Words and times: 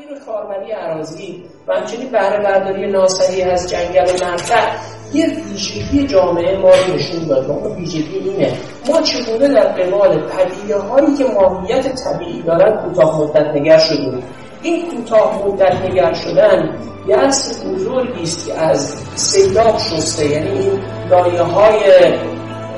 تغییر 0.00 0.18
کاربری 0.26 0.72
عراضی 0.72 1.44
و 1.68 1.72
همچنین 1.72 2.10
بهره 2.10 2.44
برداری 2.44 2.86
ناسریع 2.86 3.52
از 3.52 3.70
جنگل 3.70 4.04
و 4.04 4.26
مرتع 4.26 4.72
یه 5.12 5.26
ویژگی 5.26 6.06
جامعه 6.06 6.58
ما 6.58 6.68
رو 6.68 6.94
نشون 6.94 7.24
داد. 7.28 7.48
و 7.48 7.52
اون 7.52 7.76
ویژگی 7.76 8.18
اینه. 8.18 8.52
ما 8.88 9.00
چگونه 9.00 9.48
در 9.48 9.64
قبال 9.64 10.28
پدیده 10.28 10.78
هایی 10.78 11.16
که 11.16 11.24
ماهیت 11.24 11.94
طبیعی 12.04 12.42
دارن 12.42 12.76
کوتاه 12.76 13.20
مدت 13.20 13.46
نگر 13.54 13.78
شدیم؟ 13.78 14.22
این 14.62 14.90
کوتاه 14.90 15.46
مدت 15.46 15.84
نگر 15.84 16.12
شدن 16.12 16.78
درس 17.08 17.64
بزرگی 17.64 18.22
است 18.22 18.46
که 18.46 18.54
از 18.54 18.94
سیلاب 19.14 19.78
شسته. 19.78 20.26
یعنی 20.26 20.58
این 20.58 20.80
لایه 21.10 21.42
های 21.42 21.78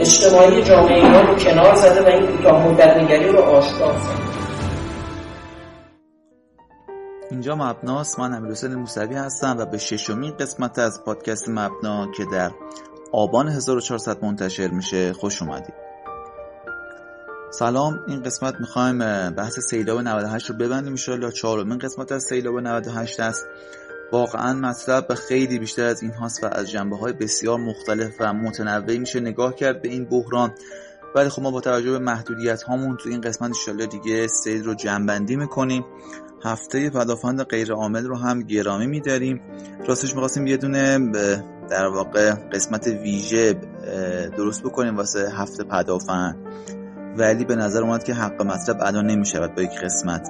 اجتماعی 0.01 0.63
جامعه 0.63 0.95
ایران 0.95 1.27
رو 1.27 1.35
کنار 1.35 1.75
زده 1.75 2.03
و 2.03 2.07
این 2.07 2.27
کوتاه 2.27 2.69
مدت 2.69 2.97
نگری 2.97 3.29
رو 3.29 3.43
آشکار 3.43 3.95
اینجا 7.33 7.57
مبناست. 7.57 8.19
من 8.19 8.35
امیر 8.35 8.51
حسین 8.51 8.75
موسوی 8.75 9.15
هستم 9.15 9.57
و 9.59 9.65
به 9.65 9.79
ششمین 9.79 10.37
قسمت 10.37 10.79
از 10.79 11.05
پادکست 11.05 11.49
مبنا 11.49 12.11
که 12.17 12.25
در 12.33 12.51
آبان 13.13 13.49
1400 13.49 14.25
منتشر 14.25 14.69
میشه 14.69 15.13
خوش 15.13 15.43
اومدید. 15.43 15.75
سلام 17.51 18.01
این 18.07 18.23
قسمت 18.23 18.55
می‌خوایم 18.61 18.99
بحث 19.31 19.59
سیلاب 19.59 20.01
98 20.01 20.51
رو 20.51 20.57
ببندیم 20.57 20.95
ان 21.09 21.31
چهارمین 21.31 21.79
قسمت 21.79 22.13
از 22.13 22.23
سیلاب 22.23 22.59
98 22.59 23.21
است. 23.21 23.47
واقعا 24.13 24.55
مطلب 24.55 25.15
خیلی 25.15 25.59
بیشتر 25.59 25.85
از 25.85 26.03
این 26.03 26.13
هاست 26.13 26.45
و 26.45 26.49
از 26.53 26.71
جنبه 26.71 26.97
های 26.97 27.13
بسیار 27.13 27.59
مختلف 27.59 28.11
و 28.21 28.33
متنوعی 28.33 28.99
میشه. 28.99 29.21
نگاه 29.21 29.55
کرد 29.55 29.83
به 29.83 29.89
این 29.89 30.05
بحران. 30.05 30.55
ولی 31.15 31.29
خب 31.29 31.43
ما 31.43 31.51
با 31.51 31.61
توجه 31.61 31.91
به 31.91 31.99
محدودیت 31.99 32.63
هامون 32.63 32.97
تو 32.97 33.09
این 33.09 33.21
قسمت 33.21 33.49
انشالله 33.49 33.87
دیگه 33.87 34.27
سیل 34.27 34.65
رو 34.65 34.75
جنبندی 34.75 35.37
می‌کنیم. 35.37 35.85
هفته 36.45 36.91
پدافند 36.91 37.43
غیر 37.43 37.73
عامل 37.73 38.05
رو 38.05 38.17
هم 38.17 38.43
گرامی 38.43 38.87
میداریم. 38.87 39.41
راستش 39.87 40.15
می‌خواستیم 40.15 40.47
یه 40.47 40.57
دونه 40.57 40.99
در 41.71 41.87
واقع 41.87 42.31
قسمت 42.31 42.87
ویژه 42.87 43.55
درست 44.37 44.63
بکنیم 44.63 44.97
واسه 44.97 45.31
هفته 45.37 45.65
پدافند 45.65 46.37
ولی 47.19 47.45
به 47.45 47.57
نظر 47.57 47.83
اومد 47.83 48.05
که 48.05 48.15
حق 48.15 48.43
مطلب 48.43 48.77
ادا 48.83 49.03
نمی‌شود 49.03 49.55
با 49.55 49.63
یک 49.63 49.81
قسمت. 49.85 50.29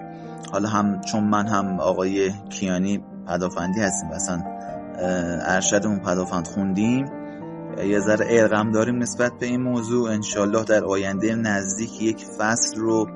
حالا 0.53 0.69
هم 0.69 1.01
چون 1.01 1.25
من 1.25 1.47
هم 1.47 1.81
آقای 1.81 2.33
کیانی 2.51 3.05
پدافندی 3.29 3.81
هستیم 3.81 4.11
اصلا 4.11 4.43
ارشدمون 5.47 5.99
پدافند 5.99 6.47
خوندیم 6.47 7.22
یه 7.79 8.01
ذره 8.01 8.27
ارقم 8.29 8.71
داریم 8.71 8.97
نسبت 8.97 9.33
به 9.39 9.47
این 9.47 9.63
موضوع. 9.63 10.11
انشالله 10.11 10.65
در 10.65 10.85
آینده 10.85 11.35
نزدیک 11.35 12.03
یک 12.03 12.25
فصل 12.39 12.81
رو 12.81 13.09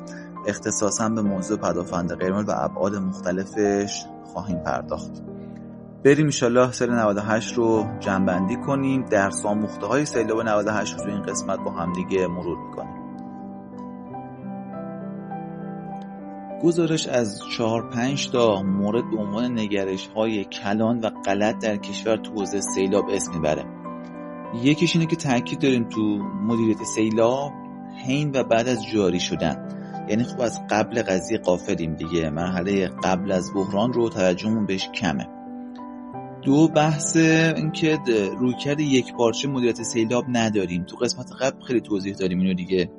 اختصاصا 0.46 1.08
به 1.08 1.22
موضوع 1.22 1.58
پدافند 1.58 2.12
قرمز 2.12 2.48
و 2.48 2.52
ابعاد 2.56 2.94
مختلفش 2.94 4.04
خواهیم 4.24 4.58
پرداخت. 4.58 5.22
بریم 6.04 6.24
انشالله 6.24 6.72
سال 6.72 6.90
98 6.90 7.54
رو 7.54 7.86
جنبندی 8.00 8.56
کنیم. 8.56 9.04
درس 9.04 9.46
آموخته 9.46 9.86
های 9.86 10.04
سیلاب 10.04 10.40
98 10.40 11.00
رو 11.00 11.10
این 11.10 11.22
قسمت 11.22 11.58
با 11.58 11.70
هم 11.70 11.92
دیگه 11.92 12.26
مرور 12.26 12.58
می‌کنیم. 12.68 13.06
گزارش 16.62 17.06
از 17.06 17.40
چهار 17.56 17.90
پنج 17.90 18.30
تا 18.30 18.62
مورد 18.62 19.10
به 19.10 19.16
عنوان 19.16 19.58
نگرش 19.58 20.08
های 20.16 20.44
کلان 20.44 21.00
و 21.00 21.10
غلط 21.10 21.58
در 21.58 21.76
کشور 21.76 22.16
تو 22.16 22.32
حوزه 22.32 22.60
سیلاب 22.60 23.04
اسم 23.10 23.32
می‌بره. 23.32 23.64
یکیش 24.54 24.96
اینه 24.96 25.06
که 25.06 25.16
تاکید 25.16 25.58
داریم 25.58 25.88
تو 25.88 26.00
مدیریت 26.42 26.82
سیلاب 26.82 27.52
حین 28.06 28.30
و 28.34 28.44
بعد 28.44 28.68
از 28.68 28.86
جاری 28.92 29.20
شدن. 29.20 29.68
یعنی 30.08 30.24
خب 30.24 30.40
از 30.40 30.60
قبل 30.70 31.02
قضیه 31.02 31.38
قافلیم 31.38 31.94
دیگه. 31.94 32.30
مرحله 32.30 32.88
قبل 32.88 33.32
از 33.32 33.54
بحران 33.54 33.92
رو 33.92 34.08
توجهمون 34.08 34.66
بهش 34.66 34.88
کمه. 34.88 35.28
دو 36.42 36.68
بحث 36.68 37.16
اینکه 37.56 37.98
رویکرد 38.38 38.80
یک 38.80 39.12
پارچه 39.12 39.48
مدیریت 39.48 39.82
سیلاب 39.82 40.24
نداریم. 40.28 40.84
تو 40.84 40.96
قسمت 40.96 41.32
قبل 41.40 41.64
خیلی 41.64 41.80
توضیح 41.80 42.14
داریم 42.14 42.40
اینو 42.40 42.54
دیگه. 42.54 42.90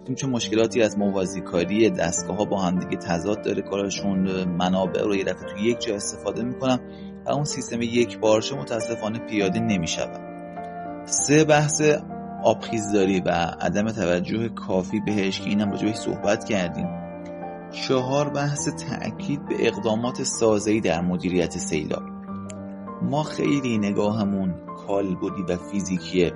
گفتیم 0.00 0.14
چون 0.14 0.30
مشکلاتی 0.30 0.82
از 0.82 0.98
موازی 0.98 1.40
کاری 1.40 1.90
دستگاه 1.90 2.36
ها 2.36 2.44
با 2.44 2.60
هم 2.60 2.78
دیگه 2.78 2.96
تضاد 2.96 3.42
داره 3.42 3.62
کارشون 3.62 4.44
منابع 4.44 5.02
رو 5.02 5.16
یه 5.16 5.24
دفعه 5.24 5.52
تو 5.52 5.58
یک 5.58 5.80
جا 5.80 5.94
استفاده 5.94 6.42
می‌کنم 6.42 6.80
و 7.26 7.30
اون 7.30 7.44
سیستم 7.44 7.82
یک 7.82 8.18
بارشه 8.18 8.56
متاسفانه 8.56 9.18
پیاده 9.18 9.60
نمی‌شود. 9.60 10.31
سه 11.04 11.44
بحث 11.44 11.82
آبخیزداری 12.44 13.20
و 13.20 13.30
عدم 13.60 13.90
توجه 13.90 14.48
کافی 14.48 15.00
بهش 15.00 15.40
که 15.40 15.48
اینم 15.48 15.70
راجع 15.70 15.92
صحبت 15.92 16.44
کردیم. 16.44 16.86
چهار 17.70 18.28
بحث 18.30 18.68
تاکید 18.68 19.48
به 19.48 19.54
اقدامات 19.68 20.22
سازه‌ای 20.22 20.80
در 20.80 21.00
مدیریت 21.00 21.58
سیلاب. 21.58 22.02
ما 23.02 23.22
خیلی 23.22 23.78
نگاهمون 23.78 24.54
کال 24.86 25.14
بودی 25.14 25.42
و 25.42 25.56
فیزیکیه. 25.56 26.32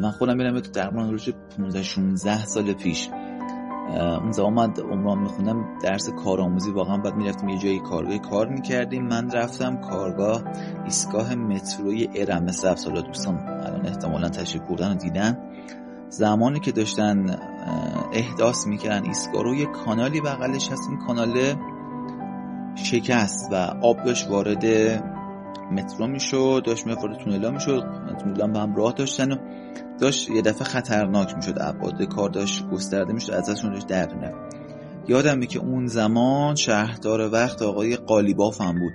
من 0.00 0.10
خودم 0.10 0.36
میرم 0.36 0.60
تو 0.60 0.70
درمان 0.70 1.10
روش 1.10 1.28
15 1.56 1.82
16 1.82 2.44
سال 2.44 2.72
پیش. 2.72 3.08
اون 3.88 4.32
زمان 4.32 4.52
من 4.52 4.72
عمران 4.90 5.18
میخوندم 5.18 5.78
درس 5.82 6.10
کارآموزی 6.10 6.70
واقعا 6.70 6.96
بعد 6.96 7.14
می‌رفتیم 7.16 7.48
یه 7.48 7.58
جایی 7.58 7.78
کارگاه 7.78 8.18
کار 8.18 8.48
می‌کردیم. 8.48 9.06
من 9.06 9.30
رفتم 9.30 9.76
کارگاه 9.76 10.42
ایستگاه 10.84 11.34
متروی 11.34 12.08
ارم 12.14 12.44
مثل 12.44 12.74
سال 12.74 13.02
دوستان 13.02 13.38
الان 13.48 13.86
احتمالا 13.86 14.28
تشریف 14.28 14.62
بردن 14.62 14.92
و 14.92 14.94
دیدن. 14.94 15.38
زمانی 16.08 16.60
که 16.60 16.72
داشتن 16.72 17.38
احداث 18.12 18.66
می‌کردن. 18.66 19.04
ایستگاه 19.04 19.42
رو 19.42 19.54
یه 19.54 19.66
کانالی 19.66 20.20
بغلش 20.20 20.72
هست. 20.72 20.82
این 20.88 20.98
کانال 20.98 21.54
شکست 22.74 23.48
و 23.52 23.54
آب 23.82 24.04
داشت 24.04 24.30
وارد 24.30 25.13
مترو 25.74 26.06
می‌شد 26.06 26.62
داشت 26.66 26.86
میفرد 26.86 27.18
تونلا 27.18 27.50
می‌شد 27.50 27.82
تونلا 28.20 28.46
به 28.46 28.58
هم 28.58 28.74
راه 28.74 28.92
داشتن 28.92 29.32
و 29.32 29.36
داشت 30.00 30.30
یه 30.30 30.42
دفعه 30.42 30.64
خطرناک 30.64 31.34
می‌شد 31.36 31.58
ابعاد 31.60 32.02
کار 32.02 32.30
داشت 32.30 32.66
گسترده 32.68 33.12
می‌شد 33.12 33.32
ازشون 33.32 33.72
داشت 33.72 33.86
در 33.86 34.08
یادم 35.08 35.40
که 35.40 35.58
اون 35.58 35.86
زمان 35.86 36.54
شهردار 36.54 37.32
وقت 37.32 37.62
آقای 37.62 37.96
قالیباف 37.96 38.60
هم 38.60 38.78
بود. 38.78 38.92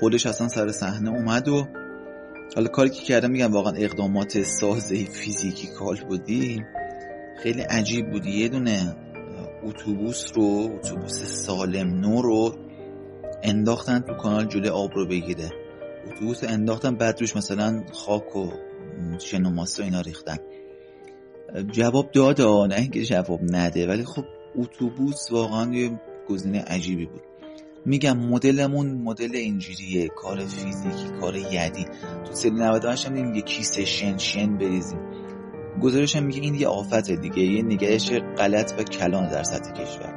خودش 0.00 0.26
اصلا 0.26 0.48
سر 0.48 0.68
صحنه 0.68 1.10
اومد 1.10 1.48
و 1.48 1.66
حالا 2.56 2.68
کاری 2.68 2.90
که 2.90 3.02
کردم 3.02 3.30
میگم 3.30 3.52
واقعا 3.52 3.72
اقدامات 3.72 4.42
سازه 4.42 5.04
فیزیکی 5.04 5.68
کال 5.78 5.96
بودی 6.08 6.62
خیلی 7.42 7.60
عجیب 7.62 8.10
بودی 8.10 8.30
یه 8.30 8.48
دونه 8.48 8.96
اتوبوس 9.64 10.32
رو 10.34 10.70
اتوبوس 10.74 11.24
سالم 11.24 11.88
نو 11.88 12.22
رو 12.22 12.54
انداختن 13.42 13.98
تو 13.98 14.14
کانال 14.14 14.44
جلوی 14.44 14.68
آب 14.68 14.90
رو 14.94 15.06
بگیره. 15.06 15.63
اتوبوس 16.06 16.44
انداختن 16.44 16.96
بعد 16.96 17.20
روش 17.20 17.36
مثلا 17.36 17.84
خاک 17.92 18.36
و 18.36 18.50
شن 19.18 19.46
و 19.46 19.64
اینا 19.78 20.00
ریختن 20.00 20.36
جواب 21.72 22.10
داد 22.10 22.40
نه 22.42 22.74
اینکه 22.74 23.04
جواب 23.04 23.40
نده 23.42 23.88
ولی 23.88 24.04
خب 24.04 24.24
اتوبوس 24.56 25.32
واقعا 25.32 25.74
یه 25.74 26.00
گزینه 26.28 26.62
عجیبی 26.62 27.06
بود. 27.06 27.22
میگم 27.86 28.18
مدلمون 28.18 28.90
مدل 28.90 29.36
اینجوریه 29.36 30.08
کار 30.08 30.38
فیزیکی 30.38 31.20
کار 31.20 31.36
یدی. 31.36 31.84
تو 32.24 32.32
سری 32.32 32.50
98 32.50 33.06
هم 33.06 33.34
یه 33.34 33.42
کیسه 33.42 33.84
شن 33.84 34.18
شن 34.18 34.58
بریزیم. 34.58 34.98
گزارش 35.82 36.16
هم 36.16 36.24
میگه 36.24 36.40
این 36.40 36.54
یه 36.54 36.68
آفت 36.68 37.10
دیگه 37.10 37.38
یه 37.38 37.62
نگهش 37.62 38.12
غلط 38.12 38.72
و 38.78 38.82
کلان 38.82 39.28
در 39.28 39.42
سطح 39.42 39.72
کشور. 39.72 40.14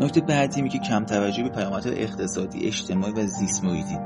نکته 0.00 0.20
بعدی 0.20 0.62
میگه 0.62 0.78
کم 0.78 1.04
توجه 1.04 1.42
به 1.42 1.48
پیامدهای 1.48 2.02
اقتصادی 2.02 2.66
اجتماعی 2.66 3.12
و 3.12 3.26
زیست 3.26 3.64
محیطی 3.64 3.98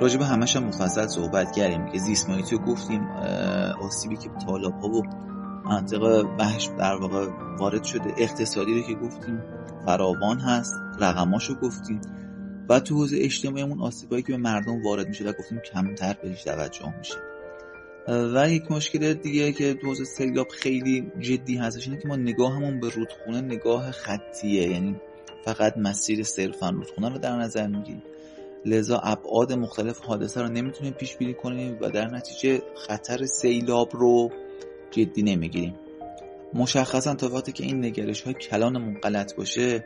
راجب 0.00 0.20
همش 0.20 0.56
هم 0.56 0.64
مفصل 0.64 1.06
صحبت 1.06 1.52
کردیم 1.52 1.86
که 1.86 1.98
زیست 1.98 2.30
محیطی 2.30 2.56
رو 2.56 2.62
گفتیم 2.62 3.08
آسیبی 3.82 4.16
که 4.16 4.30
طالاب 4.46 4.80
ها 4.80 4.88
و 4.88 5.02
منطقه 5.64 6.22
وحش 6.38 6.68
در 6.78 6.96
واقع 6.96 7.28
وارد 7.58 7.84
شده 7.84 8.14
اقتصادی 8.18 8.74
رو 8.74 8.82
که 8.82 8.94
گفتیم 8.94 9.42
فراوان 9.86 10.40
هست 10.40 10.74
رقماشو 11.00 11.54
گفتیم 11.54 12.00
و 12.68 12.80
تو 12.80 12.94
حوزه 12.94 13.16
اجتماعیمون 13.20 13.80
آسیبایی 13.80 14.22
که 14.22 14.32
به 14.32 14.38
مردم 14.38 14.82
وارد 14.82 15.08
میشه 15.08 15.24
و 15.24 15.32
گفتیم 15.32 15.58
کمتر 15.58 16.16
بهش 16.22 16.44
توجه 16.44 16.98
میشه. 16.98 17.14
و 18.08 18.50
یک 18.50 18.70
مشکل 18.70 19.14
دیگه 19.14 19.52
که 19.52 19.74
تو 19.74 19.86
حوزه 19.86 20.04
سیلاب 20.04 20.48
خیلی 20.48 21.12
جدی 21.20 21.56
هستش 21.56 21.88
اینه 21.88 22.00
که 22.02 22.08
ما 22.08 22.16
نگاهمون 22.16 22.80
به 22.80 22.88
رودخونه 22.88 23.40
نگاه 23.40 23.90
خطیه 23.90 24.68
یعنی 24.68 24.96
فقط 25.44 25.76
مسیر 25.76 26.22
صرفا 26.22 26.70
رودخونه 26.70 27.08
رو 27.08 27.18
در 27.18 27.36
نظر 27.36 27.66
می‌گیریم. 27.66 28.02
لذا 28.64 28.98
ابعاد 28.98 29.52
مختلف 29.52 30.00
حادثه 30.00 30.42
رو 30.42 30.48
نمی‌تونیم 30.48 30.92
پیش 30.92 31.16
بینی 31.16 31.34
کنیم 31.34 31.78
و 31.80 31.90
در 31.90 32.06
نتیجه 32.06 32.62
خطر 32.86 33.26
سیلاب 33.26 33.88
رو 33.92 34.30
جدی 34.90 35.22
نمی‌گیریم. 35.22 35.74
مشخصا 36.54 37.14
تا 37.14 37.28
وقتی 37.34 37.52
که 37.52 37.64
این 37.64 37.84
نگرش 37.84 38.22
های 38.22 38.34
کلانمون 38.34 38.94
غلط 38.94 39.34
باشه 39.34 39.84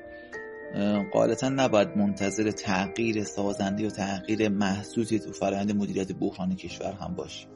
قاعدتا 1.12 1.49
نباید 1.49 1.88
منتظر 1.97 2.50
تغییر 2.50 3.25
سازنده 3.25 3.87
و 3.87 3.91
تغییر 3.91 4.49
محسوسی 4.49 5.19
تو 5.19 5.32
فرآیند 5.32 5.77
مدیریت 5.77 6.12
بحران 6.12 6.56
کشور 6.56 6.93
هم 6.93 7.15
باشیم. 7.15 7.49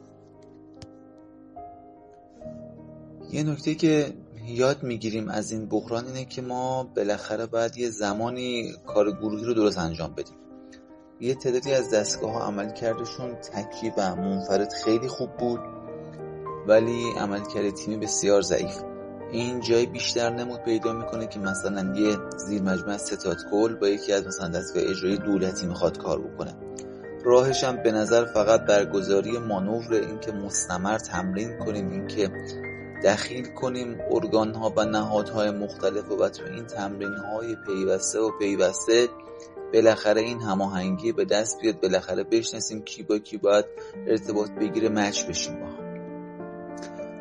یه 3.33 3.43
نکته 3.43 3.75
که 3.75 4.13
یاد 4.47 4.83
می‌گیریم 4.83 5.29
از 5.29 5.53
این 5.53 5.67
بحران 5.67 6.07
اینه 6.07 6.25
که 6.25 6.43
ما 6.43 6.85
بالاخره 6.97 7.47
باید 7.47 7.77
یه 7.77 7.91
زمانی 7.91 8.73
کار 8.87 9.13
گروهی 9.13 9.45
رو 9.45 9.55
درست 9.55 9.79
انجام 9.79 10.13
بدیم. 10.13 10.37
یه 11.21 11.35
تعدادی 11.35 11.73
از 11.73 11.91
دستگاه 11.91 12.33
ها 12.33 12.47
عمل 12.47 12.73
کردشون 12.73 13.35
تکی 13.35 13.93
و 13.97 14.17
منفرد 14.17 14.73
خیلی 14.85 15.09
خوب 15.09 15.37
بود 15.37 15.61
ولی 16.67 17.05
عمل 17.19 17.45
کرده 17.55 17.71
تیمی 17.71 17.97
بسیار 17.97 18.43
ضعیف. 18.43 18.83
این 19.33 19.61
جای 19.61 19.87
بیشتر 19.87 20.31
نمود 20.31 20.63
پیدا 20.63 20.93
می‌کنه 20.93 21.27
که 21.27 21.39
مثلا 21.39 21.95
یه 21.97 22.17
زیر 22.37 22.63
مجموعه 22.63 22.97
ستاد 22.97 23.37
کل 23.51 23.75
با 23.75 23.89
یکی 23.89 24.13
از 24.13 24.27
مثلا 24.27 24.49
دستگاه 24.49 24.83
اجرایی 24.83 25.19
دولتی 25.19 25.67
می‌خواد 25.67 25.99
کار 25.99 26.21
بکنه. 26.21 26.55
راهش 27.25 27.65
هم 27.65 27.83
به 27.83 27.93
نظر 27.93 28.25
فقط 28.25 28.61
برگزاری 28.61 29.39
مانور 29.39 29.95
اینکه 29.95 30.33
مستمر 30.33 30.99
تمرین 30.99 31.59
کنیم 31.59 31.91
اینکه 31.91 32.31
دخیل 33.05 33.47
کنیم 33.55 34.01
ارگان 34.11 34.55
ها 34.55 34.73
و 34.77 34.85
نهادهای 34.85 35.51
مختلف 35.51 36.11
و 36.11 36.29
تو 36.29 36.45
این 36.45 36.67
تمرین 36.67 37.15
های 37.15 37.57
پیوسته 37.67 38.21
و 38.21 38.31
پیوسته 38.39 39.09
بالاخره 39.73 40.21
این 40.21 40.41
هماهنگی 40.41 41.13
به 41.13 41.25
دست 41.25 41.61
بیاد 41.61 41.81
بالاخره 41.81 42.25
بشناسیم 42.25 42.83
کی 42.83 43.03
با 43.03 43.19
کی 43.19 43.37
باید 43.37 43.65
ارتباط 44.07 44.51
بگیره 44.51 44.89
مچ 44.89 45.25
بشیم 45.25 45.61
با 45.61 45.79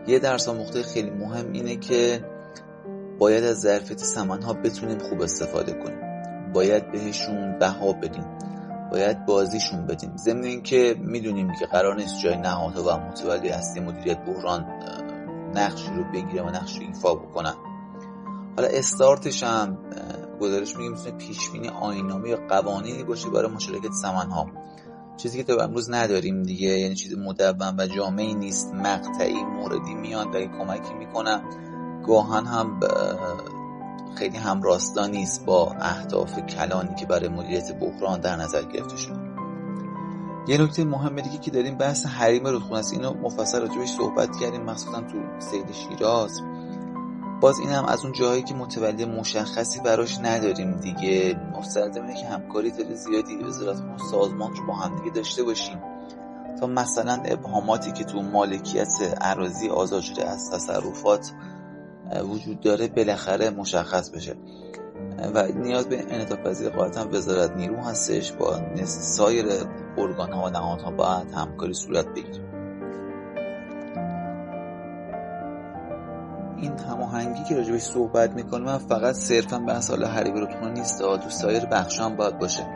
یه 0.07 0.19
درس 0.19 0.49
آموخته 0.49 0.83
خیلی 0.83 1.09
مهم 1.09 1.51
اینه 1.51 1.75
که 1.75 2.25
باید 3.19 3.43
از 3.43 3.59
ظرفیت 3.59 3.99
سمن 3.99 4.41
ها 4.41 4.53
بتونیم 4.53 4.97
خوب 4.99 5.21
استفاده 5.21 5.73
کنیم. 5.73 6.07
باید 6.53 6.91
بهشون 6.91 7.59
بها 7.59 7.93
بدیم. 7.93 8.25
باید 8.91 9.25
بازیشون 9.25 9.85
بدیم. 9.85 10.17
ضمن 10.17 10.43
اینکه 10.43 10.95
می‌دونیم 10.99 11.51
که 11.59 11.65
قرار 11.65 11.95
نیست 11.95 12.19
جای 12.19 12.37
نهادها 12.37 12.83
و 12.83 12.99
متولی 12.99 13.49
هستی 13.49 13.79
مدیریت 13.79 14.17
بحران 14.25 14.65
نقشی 15.55 15.89
رو 15.97 16.03
بگیره 16.13 16.43
و 16.43 16.49
نقش 16.49 16.79
ایفا 16.79 17.15
بکنن. 17.15 17.53
حالا 18.55 18.67
استارتش 18.67 19.43
هم 19.43 19.77
گزارش 20.39 20.77
میگه 20.77 20.89
می‌تونه 20.89 21.11
پیشبینی 21.11 21.69
آینامی 21.69 22.29
یا 22.29 22.37
قوانینی 22.49 23.03
باشه 23.03 23.29
برای 23.29 23.51
مشارکت 23.51 23.91
سمن 23.91 24.29
ها 24.29 24.47
چیزی 25.17 25.37
که 25.37 25.43
تا 25.43 25.63
امروز 25.63 25.91
نداریم 25.91 26.43
دیگه 26.43 26.67
یعنی 26.67 26.95
چیز 26.95 27.17
مدون 27.17 27.75
و 27.77 27.87
جامعی 27.87 28.33
نیست 28.33 28.73
مقطعی 28.73 29.43
موردی 29.43 29.95
میان 29.95 30.27
و 30.27 30.47
کمکی 30.57 30.93
می‌کنم 30.93 31.41
گاهن 32.07 32.45
هم 32.45 32.79
خیلی 34.15 34.37
هم 34.37 34.61
راستا 34.61 35.07
نیست 35.07 35.45
با 35.45 35.75
اهداف 35.79 36.39
کلانی 36.39 36.95
که 36.95 37.05
برای 37.05 37.29
مدیریت 37.29 37.71
بحران 37.79 38.21
در 38.21 38.35
نظر 38.35 38.61
گرفته 38.61 38.97
شده. 38.97 39.19
یه 40.47 40.61
نکته 40.61 40.83
مهم 40.83 41.21
دیگه 41.21 41.37
که 41.37 41.51
داریم 41.51 41.77
بحث 41.77 42.05
حریم 42.05 42.47
رودخونه 42.47 42.79
است. 42.79 42.93
اینو 42.93 43.13
مفصل 43.13 43.61
راجبش 43.61 43.89
صحبت 43.89 44.39
کردیم 44.39 44.61
مخصوصا 44.61 45.01
تو 45.01 45.17
سید 45.39 45.71
شیراز. 45.71 46.41
باز 47.41 47.59
این 47.59 47.69
هم 47.69 47.85
از 47.85 48.03
اون 48.03 48.13
جاهایی 48.13 48.43
که 48.43 48.53
متولی 48.53 49.05
مشخصی 49.05 49.79
براش 49.79 50.19
نداریم 50.19 50.71
دیگه. 50.71 51.39
مستلزم 51.57 52.01
اینه 52.01 52.21
که 52.21 52.27
همکاری 52.27 52.71
خیلی 52.71 52.95
زیادی 52.95 53.35
وزارت 53.35 53.77
سازمان 54.11 54.55
رو 54.55 54.65
با 54.67 54.73
هم 54.73 54.95
دیگه 54.95 55.15
داشته 55.15 55.43
باشیم. 55.43 55.81
تا 56.59 56.67
مثلا 56.67 57.21
ابهاماتی 57.25 57.91
که 57.91 58.03
تو 58.03 58.21
مالکیت 58.21 59.17
عراضی 59.21 59.69
آزاد 59.69 60.01
شده 60.01 60.29
از 60.29 60.51
تصرفات 60.51 61.31
وجود 62.23 62.59
داره 62.59 62.87
بالاخره 62.87 63.49
مشخص 63.49 64.09
بشه. 64.09 64.35
و 65.33 65.47
نیاز 65.47 65.89
به 65.89 66.05
انعطاف 66.09 66.39
پذیر 66.39 66.71
وزارت 67.11 67.51
نیرو 67.51 67.77
هستش. 67.77 68.31
با 68.31 68.61
سایر 68.85 69.45
ارگان 69.97 70.31
ها 70.31 70.45
و 70.45 70.49
نهادها 70.49 70.91
باید 70.91 71.31
همکاری 71.33 71.73
صورت 71.73 72.07
بگیره. 72.07 72.56
این 76.61 76.79
هماهنگی 76.79 77.43
که 77.43 77.55
راجبش 77.55 77.81
صحبت 77.81 78.33
می‌کنم 78.33 78.77
فقط 78.77 79.15
صرفا 79.15 79.59
به 79.59 79.79
حالا 79.89 80.07
حریب 80.07 80.35
رودخونه 80.35 80.71
نیست 80.71 80.99
تو 80.99 81.29
سایر 81.29 81.65
بخش 81.65 81.99
هم 81.99 82.15
باید 82.15 82.39
باشه. 82.39 82.67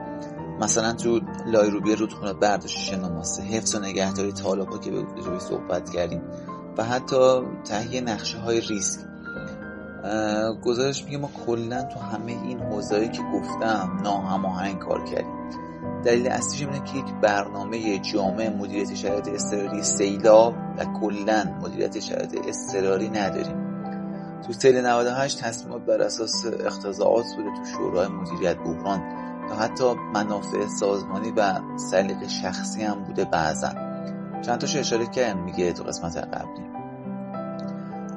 مثلا 0.62 0.94
تو 0.94 1.20
لایروبی 1.46 1.96
رودخونه 1.96 2.34
برداشت 2.34 2.80
شناماسه 2.80 3.44
حفظ 3.44 3.76
و 3.76 3.80
نگهداری 3.80 4.32
طالابا 4.32 4.78
که 4.78 4.92
به 4.92 5.06
صحبت 5.40 5.90
کردیم. 5.90 6.22
و 6.78 6.84
حتی 6.84 7.42
تهیه 7.64 8.02
نقشه 8.02 8.38
های 8.38 8.62
ریسک 8.62 9.00
گزارش 10.64 11.06
میگه 11.06 11.18
ما 11.18 11.30
کلا 11.46 11.84
تو 11.84 12.00
همه 12.00 12.32
این 12.32 12.60
حوزه‌ای 12.60 13.10
که 13.10 13.22
گفتم 13.34 14.00
ناهماهنگ 14.04 14.80
کار 14.80 15.04
کردیم. 15.04 15.42
دلیل 16.04 16.28
اصلیش 16.28 16.62
اینه 16.62 16.84
که 16.84 16.98
یک 16.98 17.14
برنامه 17.22 18.00
جامع 18.00 18.50
مدیریت 18.50 18.96
شرایط 18.96 19.28
اضطراری 19.28 19.84
سیلاب 19.84 20.56
و 20.78 20.86
کلا 20.86 21.44
مدیریت 21.62 22.00
شرایط 22.00 22.48
اضطراری 22.48 23.10
نداریم. 23.10 23.61
تو 24.48 24.54
سیل 24.54 24.86
98 24.86 25.40
تصمیمات 25.40 25.82
بر 25.82 26.02
اساس 26.02 26.46
اختزاعات 26.46 27.26
بوده 27.36 27.50
تو 27.58 27.66
شورای 27.66 28.08
مدیریت 28.08 28.58
بحران 28.58 29.02
تا 29.50 29.56
حتی 29.56 29.94
منافع 30.14 30.68
سازمانی 30.80 31.32
و 31.38 31.62
سلیقه 31.92 32.28
شخصی 32.28 32.84
هم 32.84 33.04
بوده 33.04 33.26
بعضا. 33.26 33.70
چند 34.42 34.58
تاشو 34.58 34.80
اشاره 34.80 35.06
کردم 35.06 35.44
میگه 35.44 35.74
تو 35.74 35.84
قسمت 35.84 36.18
قبلی. 36.18 36.72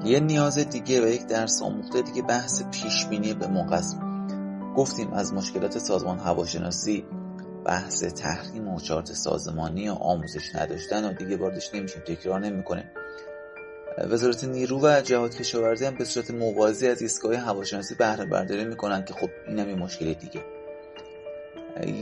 یه 0.05 0.21
نیاز 0.21 0.59
دیگه 0.59 1.05
و 1.05 1.09
یک 1.09 1.27
درس 1.27 1.63
آموخته 1.63 2.03
دیگه 2.03 2.23
بحث 2.23 2.63
پیشبینی 2.63 3.35
به 3.35 3.47
موقع 3.47 3.81
گفتیم 4.77 5.13
از 5.13 5.35
مشکلات 5.35 5.79
سازمان 5.79 6.19
هواشناسی 6.19 7.05
بحث 7.65 8.05
تحریم 8.05 8.69
و 8.69 8.81
چارت 8.81 9.13
سازمانی 9.13 9.89
و 9.89 9.93
آموزش 9.93 10.55
نداشتن 10.55 11.05
و 11.05 11.13
دیگه 11.13 11.37
واردش 11.37 11.75
نمیشیم 11.75 12.03
تکرار 12.07 12.41
نمی‌کنه. 12.41 12.91
وزارت 13.99 14.45
نیرو 14.45 14.81
و 14.83 15.01
جهاد 15.05 15.35
کشاورزی 15.35 15.85
هم 15.85 15.95
به 15.95 16.05
صورت 16.05 16.31
موازی 16.31 16.89
از 16.89 17.03
ایستگاه 17.03 17.37
هواشناسی 17.37 17.95
بهره 17.95 18.25
برداری 18.27 18.65
می‌کنن 18.65 19.05
که 19.05 19.15
خب 19.15 19.31
اینم 19.49 19.69
یه 19.69 19.75
مشکل 19.75 20.13
دیگه. 20.13 20.41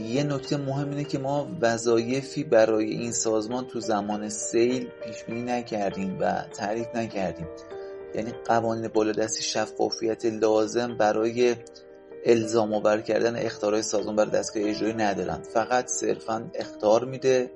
یه 0.07 0.23
نکته 0.23 0.57
مهم 0.57 0.89
اینه 0.89 1.03
که 1.03 1.19
ما 1.19 1.47
وظایفی 1.61 2.43
برای 2.43 2.91
این 2.91 3.11
سازمان 3.11 3.67
تو 3.67 3.79
زمان 3.79 4.29
سیل 4.29 4.87
پیش 5.05 5.23
بینی 5.23 5.41
نکردیم 5.41 6.17
و 6.19 6.45
تعریف 6.53 6.87
نکردیم. 6.95 7.47
یعنی 8.15 8.31
قوانین 8.45 8.87
بالادستی 8.87 9.43
شفافیت 9.43 10.25
لازم 10.25 10.97
برای 10.97 11.55
الزام 12.25 12.73
آور 12.73 13.01
کردن 13.01 13.35
اختارهای 13.35 13.83
سازمان 13.83 14.15
برای 14.15 14.31
دستگاه 14.31 14.63
اجرایی 14.63 14.93
ندارن. 14.93 15.41
فقط 15.53 15.87
صرفا 15.87 16.51
اختار 16.53 17.05
میده 17.05 17.51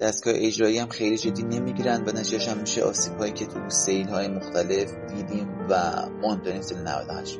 دستگاه 0.00 0.34
اجرایی 0.36 0.78
هم 0.78 0.88
خیلی 0.88 1.18
جدی 1.18 1.42
نمی‌گیرن. 1.42 2.02
و 2.02 2.10
نتیجهش 2.10 2.48
هم 2.48 2.58
میشه 2.58 2.82
آسیب 2.82 3.18
هایی 3.18 3.32
که 3.32 3.46
تو 3.46 3.60
سیل 3.68 4.08
های 4.08 4.28
مختلف 4.28 4.94
دیدیم 5.08 5.48
و 5.68 5.76
مهمترین 6.22 6.62
سیل 6.62 6.78
98 6.78 7.38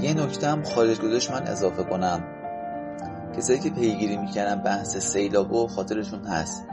یه 0.00 0.14
نکته 0.14 0.48
هم 0.48 0.62
خارج 0.62 1.00
گذاشت 1.00 1.30
من 1.30 1.42
اضافه 1.42 1.82
کنم. 1.82 2.24
کسایی 3.36 3.58
که 3.58 3.70
پیگیری 3.70 4.16
می‌کنن 4.16 4.62
بحث 4.62 4.96
سیلاب 4.96 5.52
و 5.52 5.68
خاطرشون 5.68 6.24
هست. 6.24 6.66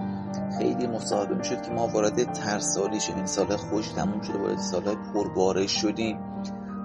خیلی 0.58 0.88
مصاحبه 0.88 1.36
می‌شد 1.36 1.62
که 1.62 1.72
ما 1.72 1.88
وارد 1.88 2.34
ترسالی 2.34 3.00
شدیم 3.00 3.26
سال 3.26 3.56
خوش 3.56 3.88
تموم 3.88 4.22
شده 4.22 4.38
وارد 4.38 4.58
سالهای 4.58 4.98
پربارش 5.14 5.82
شدیم. 5.82 6.18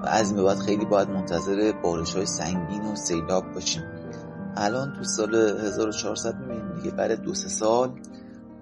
و 0.02 0.06
از 0.06 0.36
بعد 0.36 0.58
خیلی 0.58 0.84
باید 0.84 1.10
منتظر 1.10 1.72
بارش 1.82 2.16
های 2.16 2.26
سنگین 2.26 2.82
و 2.82 2.96
سیلاب 2.96 3.52
باشیم. 3.52 3.82
الان 4.56 4.92
تو 4.92 5.04
سال 5.04 5.34
1400 5.34 6.34
می‌بینیم 6.34 6.74
دیگه 6.74 6.90
بعد 6.90 7.12
دو 7.12 7.34
سه 7.34 7.48
سال 7.48 7.92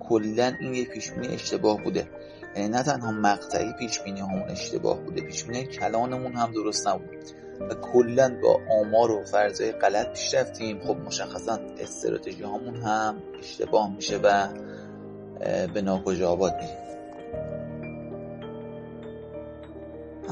کلا 0.01 0.53
این 0.61 0.75
یک 0.75 0.91
پیشبینی 0.91 1.29
اشتباه 1.29 1.83
بوده. 1.85 2.09
یعنی 2.57 2.69
نه 2.69 2.83
تنها 2.83 3.13
مقطعی 3.13 3.73
پیشبینی 3.79 4.21
همون 4.21 4.43
اشتباه 4.43 5.01
بوده 5.01 5.21
پیشبینی 5.21 5.67
کلانمون 5.67 6.33
هم 6.33 6.53
درست 6.53 6.89
نبود. 6.89 7.25
و 7.61 7.75
کلا 7.75 8.37
با 8.43 8.61
آمار 8.81 9.11
و 9.11 9.25
فرضای 9.25 9.73
غلط 9.73 10.13
پیش 10.13 10.35
رفتیم 10.35 10.81
خب 10.81 10.97
مشخصا 10.97 11.59
استراتژی 11.79 12.43
همون 12.43 12.77
هم 12.77 13.17
اشتباه 13.39 13.95
میشه 13.95 14.19
و 14.19 14.49
به 15.75 15.83
ناکجا 15.83 16.31
آباد 16.31 16.55
میریم. 16.55 16.82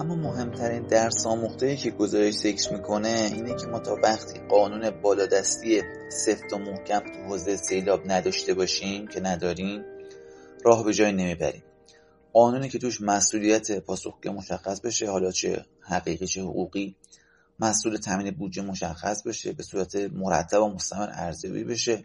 اما 0.00 0.14
مهمترین 0.14 0.82
درس 0.82 1.26
آموخته 1.26 1.76
که 1.76 1.90
گزارش 1.90 2.34
ذکر 2.34 2.72
می‌کنه 2.72 3.30
اینه 3.34 3.56
که 3.56 3.66
ما 3.66 3.78
تا 3.78 3.96
وقتی 4.02 4.40
قانون 4.48 4.90
بالادستی 4.90 5.82
سفت 6.12 6.52
و 6.52 6.58
محکم 6.58 7.00
تو 7.00 7.22
حوزه 7.28 7.56
سیلاب 7.56 8.00
نداشته 8.06 8.54
باشیم 8.54 9.06
که 9.06 9.20
نداریم 9.20 9.84
راه 10.64 10.84
به 10.84 10.94
جای 10.94 11.12
نمی‌بریم. 11.12 11.62
قانونی 12.32 12.68
که 12.68 12.78
توش 12.78 13.00
مسئولیت 13.00 13.72
پاسخگوی 13.72 14.32
مشخص 14.32 14.80
بشه 14.80 15.10
حالا 15.10 15.30
چه 15.30 15.64
حقیقی 15.80 16.26
چه 16.26 16.42
حقوقی 16.42 16.96
مسئول 17.60 17.96
تامین 17.96 18.30
بودجه 18.30 18.62
مشخص 18.62 19.22
بشه 19.22 19.52
به 19.52 19.62
صورت 19.62 19.96
مرتب 19.96 20.62
و 20.62 20.68
مستمر 20.68 21.08
ارزیابی 21.12 21.64
بشه. 21.64 22.04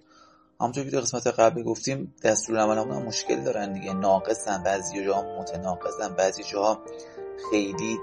همونطور 0.61 0.83
که 0.83 0.89
در 0.89 0.99
قسمت 0.99 1.27
قبلی 1.27 1.63
گفتیم 1.63 2.13
دستور 2.23 2.57
عمل 2.57 3.03
مشکل 3.03 3.43
دارن 3.43 3.73
دیگه 3.73 3.93
ناقصن 3.93 4.63
بعضی 4.63 5.05
جاها 5.05 5.39
متناقضن 5.39 6.15
بعضی 6.15 6.43
جاها 6.43 6.81
خیلی 7.50 8.00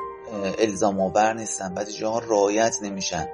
الزام 0.58 1.00
آور 1.00 1.32
نیستن 1.32 1.74
بعضی 1.74 1.92
جاها 1.92 2.18
رایت 2.18 2.76
نمیشن. 2.82 3.28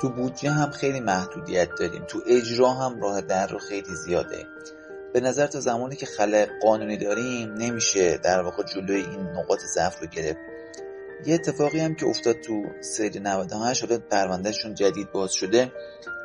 تو 0.00 0.08
بودجه 0.08 0.50
هم 0.50 0.70
خیلی 0.70 1.00
محدودیت 1.00 1.68
داریم. 1.78 2.04
تو 2.08 2.20
اجرا 2.26 2.70
هم 2.70 3.00
راه 3.00 3.20
در 3.20 3.46
رو 3.46 3.58
خیلی 3.58 3.94
زیاده. 4.06 4.46
به 5.12 5.20
نظر 5.20 5.46
تا 5.46 5.60
زمانی 5.60 5.96
که 5.96 6.06
خلق 6.06 6.48
قانونی 6.62 6.96
داریم 6.96 7.52
نمیشه 7.52 8.16
در 8.16 8.42
واقع 8.42 8.62
جلوی 8.62 9.00
این 9.00 9.20
نقاط 9.20 9.60
ضعف 9.74 10.00
رو 10.00 10.06
گرفت. 10.06 10.38
یه 11.26 11.34
اتفاقی 11.34 11.80
هم 11.80 11.94
که 11.94 12.06
افتاد 12.06 12.40
تو 12.40 12.62
سری 12.80 13.20
98 13.20 13.84
حالا 13.84 13.98
پروندهشون 14.10 14.74
جدید 14.74 15.12
باز 15.12 15.32
شده 15.32 15.72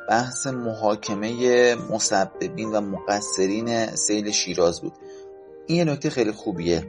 بحث 0.09 0.47
محاکمه 0.47 1.75
مسببین 1.75 2.71
و 2.71 2.81
مقصرین 2.81 3.85
سیل 3.85 4.31
شیراز 4.31 4.81
بود. 4.81 4.93
این 5.67 5.77
یه 5.77 5.83
نکته 5.85 6.09
خیلی 6.09 6.31
خوبیه. 6.31 6.83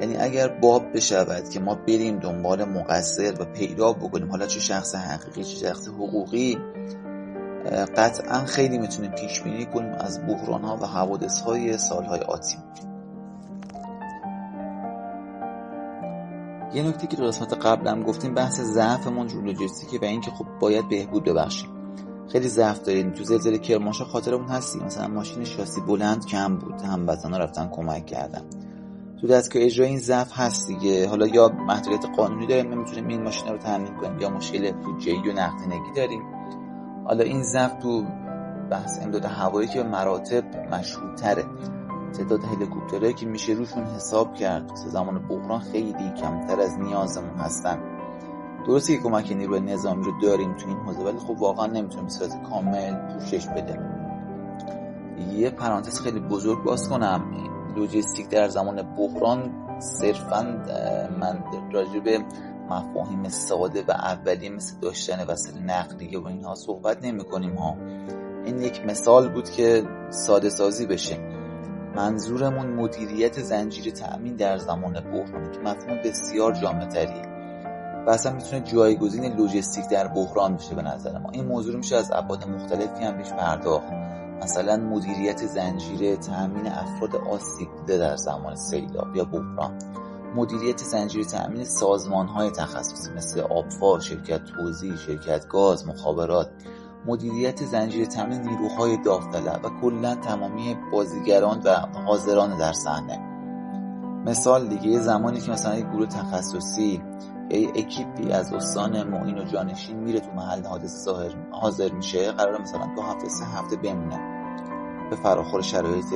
یعنی 0.00 0.16
اگر 0.16 0.48
باب 0.48 0.92
بشود 0.92 1.48
که 1.48 1.60
ما 1.60 1.74
بریم 1.74 2.18
دنبال 2.18 2.64
مقصر 2.64 3.34
و 3.40 3.44
پیدا 3.44 3.92
بکنیم 3.92 4.30
حالا 4.30 4.46
چه 4.46 4.60
شخص 4.60 4.94
حقیقی 4.94 5.44
چه 5.44 5.66
شخص 5.66 5.88
حقوقی 5.88 6.58
قطعا 7.96 8.44
خیلی 8.44 8.78
می‌تونیم 8.78 9.10
پیش 9.10 9.40
بینی 9.40 9.66
کنیم 9.66 9.92
از 9.92 10.26
بحران 10.26 10.64
ها 10.64 10.76
و 10.76 10.86
حوادث 10.86 11.40
های 11.40 11.78
سال 11.78 12.04
های 12.04 12.20
آتی 12.20 12.56
یه 16.74 16.82
نکته 16.82 17.06
که 17.06 17.16
در 17.16 17.24
قسمت 17.24 17.66
قبلم 17.66 18.02
گفتیم 18.02 18.34
بحث 18.34 18.60
ضعفمون 18.60 19.28
رو 19.28 19.42
لوجستیکه 19.42 19.98
و 19.98 20.04
اینکه 20.04 20.30
خب 20.30 20.46
باید 20.60 20.88
بهبود 20.88 21.24
ببخشیم. 21.24 21.70
خیلی 22.32 22.48
ضعف 22.48 22.82
داریم. 22.82 23.10
تو 23.10 23.24
زلزله 23.24 23.58
کرمانشاه 23.58 24.08
خاطرمون 24.08 24.48
هستی؟ 24.48 24.78
مثلا 24.78 25.08
ماشین 25.08 25.44
شاسی 25.44 25.80
بلند 25.80 26.26
کم 26.26 26.56
بود 26.56 26.80
هموطنا 26.80 27.38
رفتن 27.38 27.68
کمک 27.68 28.06
کردن. 28.06 28.42
تو 29.20 29.26
دستگاه 29.26 29.62
اجرای 29.62 29.88
این 29.88 29.98
ضعف 29.98 30.32
هست 30.32 30.66
دیگه. 30.66 31.08
حالا 31.08 31.26
یا 31.26 31.48
محدودیت 31.48 32.04
قانونی 32.16 32.46
داریم 32.46 32.72
نمی‌تونیم 32.72 33.08
این 33.08 33.22
ماشین 33.22 33.48
رو 33.52 33.58
تامین 33.58 33.94
کنیم 33.94 34.20
یا 34.20 34.30
مشکل 34.30 34.72
بودجه‌ای 34.72 35.28
و 35.28 35.32
نقدینگی 35.32 35.92
داریم. 35.96 36.22
حالا 37.04 37.24
این 37.24 37.42
ضعف 37.42 37.74
تو 37.82 38.04
بحث 38.70 39.02
امداد 39.02 39.24
هوایی 39.24 39.68
که 39.68 39.82
مراتب 39.82 40.74
مشهورتره 40.74 41.44
تعداد 42.18 42.44
هلیکوپترهایی 42.44 43.14
که 43.14 43.26
میشه 43.26 43.52
روشون 43.52 43.84
حساب 43.84 44.34
کرد. 44.34 44.76
زمان 44.76 45.28
بحران 45.28 45.60
خیلی 45.60 46.12
کمتر 46.22 46.60
از 46.60 46.78
نیازمون 46.78 47.36
هستن. 47.38 47.78
درسته 48.66 48.96
که 48.96 49.02
کمک 49.02 49.32
نیروی 49.32 49.60
نظامی 49.60 50.04
رو 50.04 50.12
داریم 50.22 50.54
تو 50.54 50.68
این 50.68 50.76
حوزه 50.76 51.00
ولی 51.00 51.18
خب 51.18 51.42
واقعا 51.42 51.66
نمی‌تونیم 51.66 52.08
به 52.20 52.48
کامل 52.50 52.94
پوشش 53.12 53.46
بده 53.46 53.78
یه 55.32 55.50
پرانتز 55.50 56.00
خیلی 56.00 56.20
بزرگ 56.20 56.64
باز 56.64 56.88
کنم. 56.88 57.24
لوجستیک 57.78 58.28
در 58.28 58.48
زمان 58.48 58.82
بحران 58.96 59.52
صرفا 59.80 60.42
من 61.20 61.44
راجع 61.72 62.00
به 62.00 62.18
مفاهیم 62.70 63.28
ساده 63.28 63.82
و 63.88 63.90
اولیه 63.90 64.50
مثل 64.50 64.80
داشتن 64.80 65.26
وسیله 65.26 65.62
نقلیه 65.62 66.18
و 66.18 66.26
اینها 66.26 66.54
صحبت 66.54 67.04
نمی 67.04 67.24
کنیم 67.24 67.54
ها. 67.54 67.76
این 68.44 68.62
یک 68.62 68.86
مثال 68.86 69.28
بود 69.28 69.50
که 69.50 69.82
ساده 70.10 70.48
سازی 70.48 70.86
بشه. 70.86 71.18
منظورمون 71.96 72.66
مدیریت 72.66 73.42
زنجیره 73.42 73.90
تأمین 73.90 74.36
در 74.36 74.58
زمان 74.58 74.92
بحران 74.92 75.52
که 75.52 75.58
مفهوم 75.58 75.98
بسیار 76.04 76.52
جامع 76.52 76.86
تریه 76.86 77.22
و 78.06 78.10
اصلا 78.10 78.32
می‌تونه 78.32 78.60
جایگزین 78.62 79.36
لوجستیک 79.36 79.88
در 79.88 80.08
بحران 80.08 80.56
بشه 80.56 80.74
به 80.74 80.82
نظر 80.82 81.18
ما. 81.18 81.30
این 81.30 81.44
موضوع 81.44 81.76
میشه 81.76 81.96
از 81.96 82.12
ابعاد 82.12 82.48
مختلفی 82.48 83.04
هم 83.04 83.16
بهش 83.16 83.32
پرداخت. 83.32 83.92
مثلا 84.42 84.76
مدیریت 84.76 85.46
زنجیره 85.46 86.16
تأمین 86.16 86.66
افراد 86.66 87.16
آسیب 87.16 87.68
دیده 87.76 87.98
در 87.98 88.16
زمان 88.16 88.56
سیلاب 88.56 89.16
یا 89.16 89.24
بحران. 89.24 89.78
مدیریت 90.36 90.78
زنجیره 90.78 91.24
تأمین 91.24 91.64
سازمان 91.64 92.26
های 92.26 92.50
تخصصی 92.50 93.10
مثل 93.10 93.40
آبفا، 93.40 94.00
شرکت 94.00 94.44
توزیع، 94.44 94.96
شرکت 94.96 95.48
گاز، 95.48 95.88
مخابرات. 95.88 96.50
مدیریت 97.06 97.64
زنجیره 97.64 98.06
تأمین 98.06 98.40
نیروهای 98.40 98.96
داوطلب 98.96 99.64
و 99.64 99.80
کلا 99.80 100.14
تمامی 100.14 100.76
بازیگران 100.92 101.60
و 101.64 101.74
حاضران 102.06 102.58
در 102.58 102.72
صحنه. 102.72 103.18
مثال 104.26 104.68
دیگه 104.68 104.98
زمانی 104.98 105.40
که 105.40 105.50
مثلا 105.50 105.76
یک 105.76 105.86
گروه 105.86 106.06
تخصصی 106.06 107.02
یه 107.50 107.68
اکیپی 107.68 108.32
از 108.32 108.52
استان 108.52 109.02
معین 109.02 109.38
و 109.38 109.44
جانشین 109.44 109.96
میره 109.96 110.20
تو 110.20 110.30
محل 110.30 110.66
حادثه 110.66 111.10
حاضر 111.50 111.92
میشه 111.92 112.32
قرار 112.32 112.60
مثلا 112.60 112.94
دو 112.96 113.02
هفته 113.02 113.28
سه 113.28 113.44
هفته 113.44 113.76
بمونه. 113.76 114.27
به 115.10 115.16
فراخور 115.16 115.62
شرایط 115.62 116.12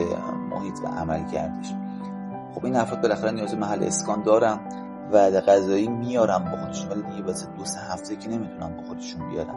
محیط 0.51 0.79
و 0.85 0.87
عمل 0.87 1.31
کردش. 1.31 1.73
خب 2.55 2.65
این 2.65 2.77
افراد 2.77 3.03
بالاخره 3.03 3.31
نیاز 3.31 3.55
محل 3.55 3.83
اسکان 3.83 4.23
دارم 4.23 4.61
و 5.13 5.31
غذایی 5.31 5.89
میارم 5.89 6.45
با 6.45 6.57
خودشون 6.57 6.89
ولی 6.91 7.03
دیگه 7.03 7.23
واسه 7.23 7.47
دو 7.59 7.65
سه 7.65 7.81
هفته 7.81 8.17
که 8.17 8.29
نمی‌تونم 8.29 8.77
با 8.77 8.83
خودشون 8.83 9.31
بیارم 9.31 9.57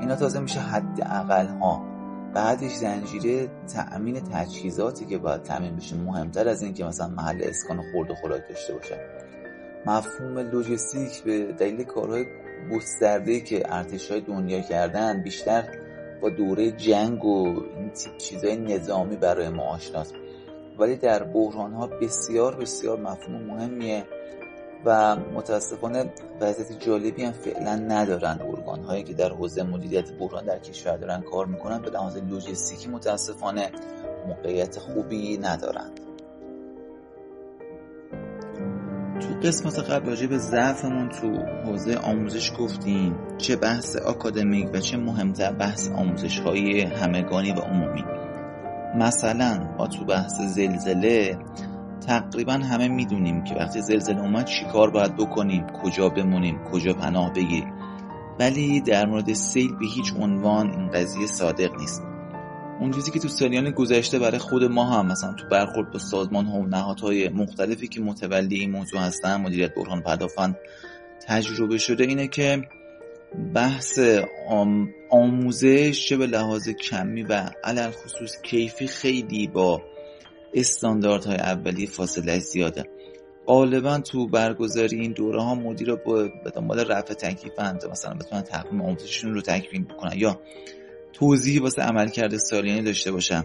اینا 0.00 0.16
تازه 0.16 0.40
میشه 0.40 0.60
حد 0.60 1.00
اقل 1.02 1.46
ها 1.46 1.82
بعدش 2.34 2.72
زنجیره 2.72 3.48
تأمین 3.74 4.20
تجهیزاتی 4.20 5.06
که 5.06 5.18
باید 5.18 5.42
تأمین 5.42 5.76
بشه 5.76 5.96
مهمتر 5.96 6.48
از 6.48 6.62
این 6.62 6.74
که 6.74 6.84
مثلا 6.84 7.08
محل 7.08 7.40
اسکان 7.42 7.82
خورد 7.92 8.10
و 8.10 8.14
خوراک 8.14 8.48
داشته 8.48 8.74
باشه. 8.74 9.00
مفهوم 9.86 10.38
لوجستیک 10.38 11.22
به 11.22 11.52
دلیل 11.52 11.84
کارهای 11.84 12.26
گسترده 12.72 13.40
که 13.40 13.74
ارتش 13.74 14.10
های 14.10 14.20
دنیا 14.20 14.60
کردن 14.60 15.22
بیشتر 15.22 15.64
با 16.22 16.30
دوره 16.30 16.70
جنگ 16.70 17.24
و 17.24 17.46
این 17.76 17.90
چیزهای 18.18 18.56
نظامی 18.56 19.16
برای 19.16 19.48
ما 19.48 19.62
آشناست 19.62 20.14
ولی 20.78 20.96
در 20.96 21.22
بحران 21.22 21.72
ها 21.72 21.86
بسیار 21.86 22.56
بسیار 22.56 23.00
مفهوم 23.00 23.42
مهمیه 23.42 24.04
و 24.84 25.16
متاسفانه 25.16 26.12
وضعیت 26.40 26.80
جالبی 26.80 27.24
هم 27.24 27.32
فعلا 27.32 27.74
ندارن 27.74 28.40
ارگان 28.42 28.84
هایی 28.84 29.02
که 29.02 29.14
در 29.14 29.32
حوزه 29.32 29.62
مدیریت 29.62 30.12
بحران 30.12 30.44
در 30.44 30.58
کشور 30.58 30.96
دارن 30.96 31.20
کار 31.20 31.46
می‌کنن 31.46 31.82
به 31.82 31.90
لحاظ 31.90 32.16
لوجستیکی 32.16 32.88
متاسفانه 32.88 33.70
موقعیت 34.28 34.78
خوبی 34.78 35.38
ندارند 35.38 36.00
تو 39.20 39.48
قسمت 39.48 39.78
قبل 39.78 40.06
راجع 40.06 40.26
به 40.26 40.38
ضعفمون 40.38 41.08
تو 41.08 41.38
حوزه 41.64 41.96
آموزش 41.96 42.52
گفتیم 42.58 43.16
چه 43.38 43.56
بحث 43.56 43.96
آکادمیک 43.96 44.68
و 44.72 44.80
چه 44.80 44.96
مهمتر 44.96 45.52
بحث 45.52 45.90
آموزش 45.90 46.38
های 46.38 46.80
همگانی 46.80 47.52
و 47.52 47.60
عمومی. 47.60 48.04
مثلا 48.94 49.74
با 49.78 49.86
تو 49.86 50.04
بحث 50.04 50.40
زلزله 50.40 51.38
تقریبا 52.06 52.52
همه 52.52 52.88
می‌دونیم 52.88 53.44
که 53.44 53.54
وقتی 53.54 53.80
زلزله 53.82 54.20
اومد 54.20 54.44
چیکار 54.44 54.90
باید 54.90 55.16
بکنیم 55.16 55.66
کجا 55.66 56.08
بمونیم 56.08 56.64
کجا 56.64 56.92
پناه 56.92 57.32
بگیریم. 57.32 57.72
ولی 58.40 58.80
در 58.80 59.06
مورد 59.06 59.32
سیل 59.32 59.68
به 59.68 59.86
هیچ 59.94 60.14
عنوان 60.20 60.70
این 60.70 60.88
قضیه 60.88 61.26
صادق 61.26 61.74
نیست. 61.80 62.02
اون 62.82 62.90
چیزی 62.90 63.10
که 63.10 63.18
تو 63.18 63.28
سالیان 63.28 63.70
گذشته 63.70 64.18
برای 64.18 64.38
خود 64.38 64.64
ما 64.64 64.84
هم 64.84 65.06
مثلا 65.06 65.32
تو 65.32 65.48
برخورد 65.48 65.90
با 65.90 65.98
سازمان 65.98 66.46
ها 66.46 66.58
و 66.58 66.66
نهادهای 66.66 67.28
مختلفی 67.28 67.88
که 67.88 68.00
متولی 68.00 68.60
این 68.60 68.70
موضوع 68.70 69.00
هستن 69.00 69.36
مدیریت 69.36 69.74
بحران 69.74 70.02
پرداختن 70.02 70.56
تجربه 71.26 71.78
شده 71.78 72.04
اینه 72.04 72.28
که 72.28 72.62
بحث 73.54 73.98
آموزش 75.10 76.06
چه 76.08 76.16
به 76.16 76.26
لحاظ 76.26 76.68
کمی 76.68 77.22
و 77.22 77.50
علل 77.64 77.90
خصوص 77.90 78.42
کیفی 78.42 78.86
خیلی 78.86 79.46
با 79.46 79.82
استانداردهای 80.54 81.36
اولیه 81.36 81.86
فاصله 81.86 82.38
زیاده. 82.38 82.84
غالبا 83.46 83.98
تو 83.98 84.28
برگزاری 84.28 85.00
این 85.00 85.12
دوره 85.12 85.42
ها 85.42 85.54
مدیر 85.54 85.94
با 85.94 86.28
به 86.44 86.50
دنبال 86.54 86.80
رفع 86.80 87.14
تکلیف 87.14 87.52
مثلا 87.90 88.14
بتونن 88.14 88.42
تقویم 88.42 88.82
آموزششون 88.82 89.34
رو 89.34 89.40
تکمیل 89.40 89.84
بکنن 89.84 90.12
یا 90.16 90.40
توضیحی 91.12 91.58
واسه 91.58 91.82
عملکرد 91.82 92.36
سالیانی 92.36 92.82
داشته 92.82 93.12
باشم. 93.12 93.44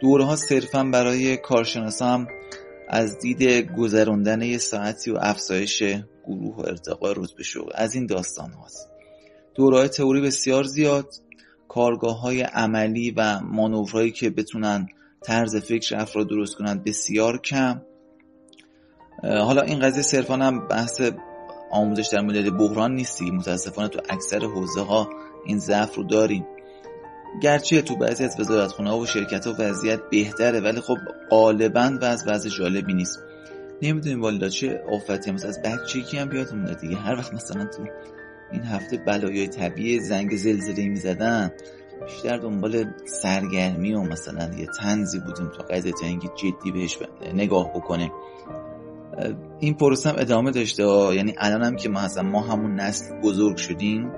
دوره 0.00 0.24
ها 0.24 0.36
صرفا 0.36 0.84
برای 0.84 1.36
کارشناسا 1.36 2.26
از 2.88 3.18
دید 3.18 3.72
گذراندن 3.76 4.42
یه 4.42 4.58
ساعتی 4.58 5.10
و 5.10 5.18
افزایش 5.20 5.82
گروه 6.26 6.56
و 6.56 6.60
ارتقاء 6.60 7.14
به 7.36 7.42
شغل 7.42 7.72
از 7.74 7.94
این 7.94 8.06
داستان 8.06 8.52
هاست. 8.52 8.90
دوره 9.54 9.76
های 9.78 9.88
تئوری 9.88 10.20
بسیار 10.20 10.64
زیاد 10.64 11.14
کارگاه 11.68 12.20
های 12.20 12.40
عملی 12.40 13.10
و 13.10 13.40
مانورهایی 13.40 14.10
که 14.10 14.30
بتونن 14.30 14.86
طرز 15.22 15.56
فکر 15.56 15.96
افراد 15.96 16.28
درست 16.28 16.56
کنند 16.56 16.84
بسیار 16.84 17.38
کم. 17.38 17.82
حالا 19.22 19.62
این 19.62 19.80
قضیه 19.80 20.02
صرفا 20.02 20.34
هم 20.34 20.68
بحث 20.68 21.00
آموزش 21.70 22.08
در 22.12 22.20
مدل 22.20 22.50
بحران 22.50 22.94
نیستی 22.94 23.30
متاسفانه 23.30 23.88
تو 23.88 24.00
اکثر 24.08 24.44
حوزه 24.44 24.80
ها 24.80 25.08
این 25.46 25.58
ضعف 25.58 25.94
رو 25.94 26.04
داریم. 26.04 26.46
گرچه 27.42 27.82
تو 27.82 27.96
بعضی 27.96 28.24
از 28.24 28.40
وزارتخونه 28.40 28.92
و 28.92 29.06
شرکت 29.06 29.46
ها 29.46 29.54
وضعیت 29.58 30.00
بهتره 30.10 30.60
ولی 30.60 30.80
خب 30.80 30.96
غالبا 31.30 31.98
وضع 32.02 32.32
وضع 32.32 32.48
جالبی 32.48 32.94
نیست. 32.94 33.18
نمی‌دونیم 33.82 34.22
والا 34.22 34.48
چه 34.48 34.82
آفتی 34.92 35.30
مثلا 35.30 35.48
از 35.48 35.62
بچگی 35.62 36.18
هم 36.18 36.28
بیادمونه 36.28 36.74
دیگه. 36.74 36.96
هر 36.96 37.14
وقت 37.14 37.34
مثلا 37.34 37.64
تو 37.64 37.86
این 38.52 38.62
هفته 38.62 38.96
بلایای 38.96 39.48
طبیعی 39.48 40.00
زنگ 40.00 40.36
زلزله 40.36 40.88
می‌زدن 40.88 41.50
بیشتر 42.06 42.36
دنبال 42.36 42.84
سرگرمی 43.04 43.94
و 43.94 44.02
مثلا 44.02 44.50
یه 44.58 44.66
تنزی 44.66 45.18
بودیم 45.18 45.48
تا 45.48 45.62
قضیه 45.62 45.92
تا 45.92 46.06
اینکه 46.06 46.28
جدی 46.28 46.72
بهش 46.72 46.98
نگاه 47.34 47.72
بکنیم. 47.72 48.12
این 49.60 49.74
پروسه 49.74 50.10
هم 50.10 50.16
ادامه 50.18 50.50
داشته. 50.50 50.82
یعنی 51.14 51.34
الان 51.38 51.62
هم 51.62 51.76
که 51.76 51.88
ما 51.88 52.08
ما 52.24 52.40
همون 52.40 52.74
نسل 52.74 53.20
بزرگ 53.20 53.56
شدیم 53.56 54.12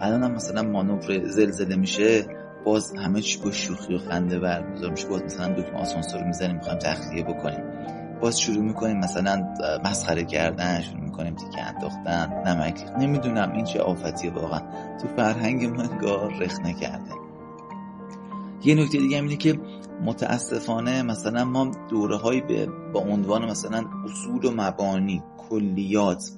الان 0.00 0.22
هم 0.22 0.32
مثلا 0.32 0.62
مانور 0.62 1.24
زلزله 1.24 1.76
میشه 1.76 2.24
باز 2.64 2.96
همه 2.96 3.20
چی 3.20 3.40
با 3.40 3.50
شوخی 3.50 3.94
و 3.94 3.98
خنده 3.98 4.38
برگزار 4.38 4.90
میشه 4.90 5.08
باز 5.08 5.22
مثلا 5.22 5.52
دکمه 5.52 5.80
آسانسور 5.80 6.20
رو 6.20 6.26
می‌زنیم 6.26 6.56
می‌خوایم 6.56 6.78
تخلیه 6.78 7.22
بکنیم. 7.22 7.60
باز 8.20 8.40
شروع 8.40 8.64
می‌کنیم 8.64 8.98
مثلا 8.98 9.48
مسخره 9.84 10.24
کردن 10.24 10.80
شروع 10.80 11.00
می‌کنیم 11.00 11.34
تیکه 11.34 11.62
انداختن 11.62 12.42
نمک. 12.46 12.84
نمی‌دونم 12.98 13.52
این 13.52 13.64
چه 13.64 13.80
آفتیه 13.80 14.30
واقعا. 14.30 14.60
تو 15.02 15.08
فرهنگ 15.16 15.64
ما 15.64 15.82
انگار 15.82 16.32
رخ 16.40 16.60
نکرده. 16.60 17.10
یه 18.64 18.74
نکته 18.74 18.98
دیگه 18.98 19.16
اینه 19.16 19.36
که 19.36 19.60
متاسفانه 20.04 21.02
مثلا 21.02 21.44
ما 21.44 21.70
دوره 21.90 22.16
هایی 22.16 22.40
به 22.40 22.68
با 22.92 23.00
عنوان 23.00 23.50
مثلا 23.50 23.84
اصول 24.04 24.44
و 24.44 24.50
مبانی 24.56 25.22
کلیات 25.48 26.30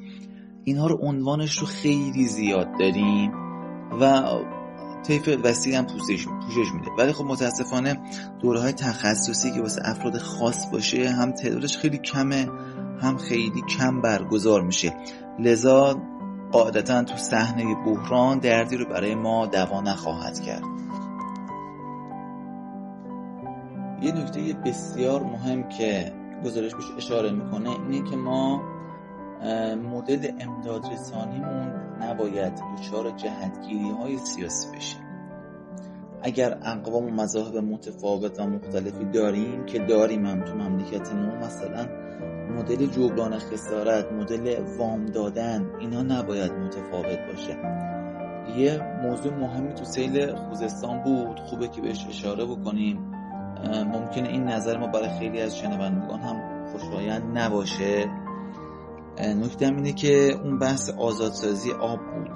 اینها 0.65 0.87
رو 0.87 0.99
عنوانش 1.03 1.59
رو 1.59 1.67
خیلی 1.67 2.25
زیاد 2.25 2.69
داریم 2.81 3.33
و 4.01 4.23
طیف 5.03 5.29
وسیع 5.45 5.79
هم 5.79 5.87
پوشش 5.87 6.27
پوشش 6.27 6.73
میده. 6.75 6.91
ولی 6.99 7.13
خب 7.13 7.25
متاسفانه 7.25 8.01
دوره 8.41 8.61
های 8.61 8.73
تخصصی 8.73 9.51
که 9.51 9.61
واسه 9.61 9.83
افراد 9.85 10.19
خاص 10.19 10.67
باشه 10.67 11.11
هم 11.11 11.33
تعدادش 11.33 11.77
خیلی 11.77 11.99
کمه 11.99 12.49
هم 13.01 13.17
خیلی 13.17 13.63
کم 13.79 14.01
برگزار 14.01 14.63
میشه. 14.63 14.97
لذا 15.39 16.01
قاعدتا 16.53 17.05
تو 17.05 17.17
صحنه 17.17 17.75
بحران 17.75 18.39
دردی 18.39 18.77
رو 18.77 18.85
برای 18.85 19.15
ما 19.15 19.47
دوا 19.47 19.81
نخواهد 19.81 20.41
کرد. 20.41 20.63
یه 24.03 24.13
نکته 24.13 24.57
بسیار 24.65 25.23
مهم 25.23 25.69
که 25.69 26.13
گزارش 26.45 26.75
بهش 26.75 26.85
اشاره 26.97 27.33
می‌کنه 27.33 27.71
اینه 27.71 28.11
که 28.11 28.17
ما 28.17 28.63
مدل 29.77 30.31
امداد 30.41 30.87
رسانیمون 30.93 31.73
نباید 32.01 32.53
دچار 32.79 33.11
جهتگیری 33.11 33.91
های 33.91 34.19
سیاسی 34.19 34.77
بشه. 34.77 34.97
اگر 36.23 36.59
اقوام 36.63 37.05
و 37.05 37.11
مذاهب 37.11 37.57
متفاوت 37.57 38.41
و 38.41 38.47
مختلفی 38.47 39.05
داریم 39.05 39.67
که 39.67 39.79
داریم 39.79 40.27
هم 40.27 40.45
تو 40.45 40.55
مملکتمون 40.55 41.37
مثلا 41.37 41.87
مدل 42.57 42.87
جبران 42.87 43.39
خسارت 43.39 44.13
مدل 44.13 44.65
وام 44.79 45.07
دادن 45.07 45.71
اینا 45.81 46.03
نباید 46.03 46.53
متفاوت 46.53 47.19
باشه. 47.31 47.57
یه 48.57 48.81
موضوع 49.03 49.35
مهمی 49.35 49.75
تو 49.75 49.85
سیل 49.85 50.35
خوزستان 50.35 51.03
بود 51.03 51.41
خوبه 51.41 51.69
که 51.69 51.81
بهش 51.81 52.07
اشاره 52.09 52.45
بکنیم. 52.45 53.13
ممکنه 53.93 54.29
این 54.29 54.45
نظر 54.45 54.79
ما 54.79 54.87
برای 54.87 55.09
خیلی 55.19 55.41
از 55.41 55.59
شنوندگان 55.59 56.21
هم 56.21 56.67
خوشایند 56.73 57.39
نباشه. 57.39 58.22
نکته 59.19 59.67
اینه 59.67 59.93
که 59.93 60.41
اون 60.45 60.59
بحث 60.59 60.91
آزادسازی 60.91 61.73
آب 61.73 61.99
بود. 61.99 62.31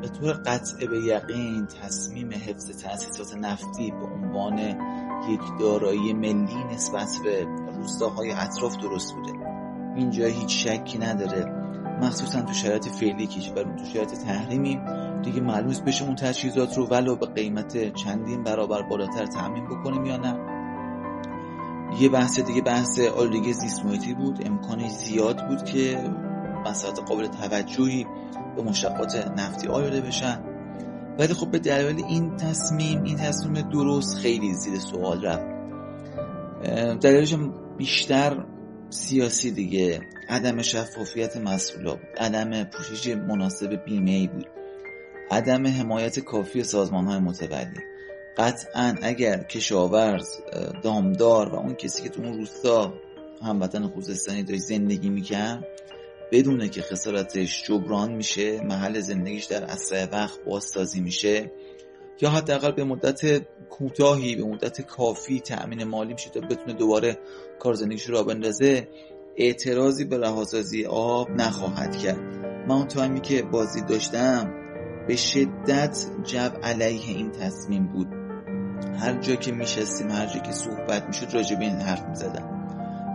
به 0.00 0.08
طور 0.08 0.32
قطع 0.32 0.86
به 0.86 0.98
یقین 1.04 1.66
تصمیم 1.66 2.30
حفظ 2.32 2.82
تأسیسات 2.82 3.36
نفتی 3.36 3.90
به 3.90 4.06
عنوان 4.06 4.58
یک 5.28 5.40
دارایی 5.60 6.12
ملی 6.12 6.64
نسبت 6.74 7.08
به 7.24 7.46
روستاهای 7.76 8.32
اطراف 8.32 8.76
درست 8.76 9.14
بوده. 9.14 9.32
اینجا 9.96 10.26
هیچ 10.26 10.66
شکی 10.66 10.98
نداره. 10.98 11.44
مخصوصا 12.02 12.42
تو 12.42 12.52
شرایط 12.52 12.88
فعلی 12.88 13.26
کشور 13.26 13.62
تو 13.62 13.84
شرایط 13.84 14.10
تحریمی 14.10 14.80
دیگه 15.22 15.40
معلوم 15.40 15.84
بشه 15.86 16.04
اون 16.04 16.14
تجهیزات 16.14 16.78
رو 16.78 16.86
ولو 16.86 17.16
به 17.16 17.26
قیمت 17.26 17.94
چندین 17.94 18.42
برابر 18.42 18.82
بالاتر 18.82 19.26
تعمین 19.26 19.64
بکنیم 19.64 20.04
یا 20.04 20.16
نه. 20.16 20.49
یه 21.98 22.08
بحث 22.08 22.40
دیگه 22.40 22.62
بحث 22.62 23.00
آلودگی 23.00 23.52
زیست 23.52 23.82
بود. 24.18 24.46
امکان 24.46 24.88
زیاد 24.88 25.48
بود 25.48 25.64
که 25.64 26.10
مسائل 26.66 26.94
قابل 26.94 27.26
توجهی 27.26 28.06
به 28.56 28.62
مشتقات 28.62 29.32
نفتی 29.36 29.68
آلوده 29.68 30.00
بشن. 30.00 30.44
ولی 31.18 31.34
خب 31.34 31.50
به 31.50 31.58
دلیل 31.58 32.04
این 32.04 32.36
تصمیم 32.36 33.02
این 33.02 33.16
تصمیم 33.16 33.68
درست 33.68 34.16
خیلی 34.16 34.54
زیر 34.54 34.78
سوال 34.78 35.24
رفت. 35.24 35.46
دلیلش 37.00 37.34
بیشتر 37.78 38.44
سیاسی 38.90 39.50
دیگه. 39.50 40.00
عدم 40.28 40.62
شفافیت 40.62 41.36
مسئولا 41.36 41.94
بود. 41.94 42.18
عدم 42.18 42.64
پوشش 42.64 43.08
مناسب 43.08 43.84
بیمه 43.84 44.10
ای 44.10 44.26
بود. 44.26 44.46
عدم 45.30 45.66
حمایت 45.66 46.20
کافی 46.20 46.64
سازمان 46.64 47.06
های 47.06 47.18
متولی. 47.18 47.89
قطعا 48.40 48.94
اگر 49.02 49.42
کشاورز 49.42 50.28
دامدار 50.82 51.48
و 51.48 51.54
اون 51.54 51.74
کسی 51.74 52.02
که 52.02 52.08
تو 52.08 52.22
اون 52.22 52.38
روستا 52.38 52.94
هموطن 53.42 53.86
خوزستانی 53.86 54.42
داشت 54.42 54.60
زندگی 54.60 55.10
می‌کرد 55.10 55.66
بدونه 56.32 56.68
که 56.68 56.82
خسارتش 56.82 57.64
جبران 57.68 58.12
میشه 58.12 58.60
محل 58.60 59.00
زندگیش 59.00 59.44
در 59.44 59.64
اسرع 59.64 60.08
وقت 60.12 60.44
بازسازی 60.44 61.00
میشه 61.00 61.52
یا 62.20 62.30
حداقل 62.30 62.72
به 62.72 62.84
مدت 62.84 63.42
کوتاهی 63.70 64.36
به 64.36 64.44
مدت 64.44 64.80
کافی 64.80 65.40
تأمین 65.40 65.84
مالی 65.84 66.12
میشه 66.12 66.30
تا 66.30 66.40
بتونه 66.40 66.72
دوباره 66.72 67.18
کار 67.58 67.74
زندگیش 67.74 68.08
رو 68.08 68.24
بندازه 68.24 68.88
اعتراضی 69.36 70.04
به 70.04 70.18
رهاسازی 70.18 70.84
آب 70.84 71.30
نخواهد 71.30 71.96
کرد. 71.96 72.20
من 72.68 72.74
اون 72.74 72.88
تایمی 72.88 73.20
که 73.20 73.42
بازی 73.42 73.80
داشتم 73.80 74.54
به 75.08 75.16
شدت 75.16 76.06
جو 76.24 76.38
علیه 76.62 77.16
این 77.16 77.30
تصمیم 77.30 77.86
بود. 77.86 78.19
هر 78.98 79.20
جا 79.20 79.34
که 79.34 79.52
میشستیم 79.52 80.10
هر 80.10 80.26
جا 80.26 80.40
که 80.40 80.52
صحبت 80.52 81.06
می‌شد 81.06 81.34
راجع 81.34 81.56
به 81.56 81.64
این 81.64 81.80
حرف 81.80 82.08
می‌زدم. 82.08 82.66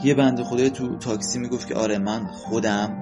یه 0.03 0.13
بنده 0.13 0.43
خدای 0.43 0.69
تو 0.69 0.97
تاکسی 0.97 1.39
می‌گفت 1.39 1.67
که 1.67 1.75
آره 1.75 1.97
من 1.97 2.25
خودم 2.25 3.01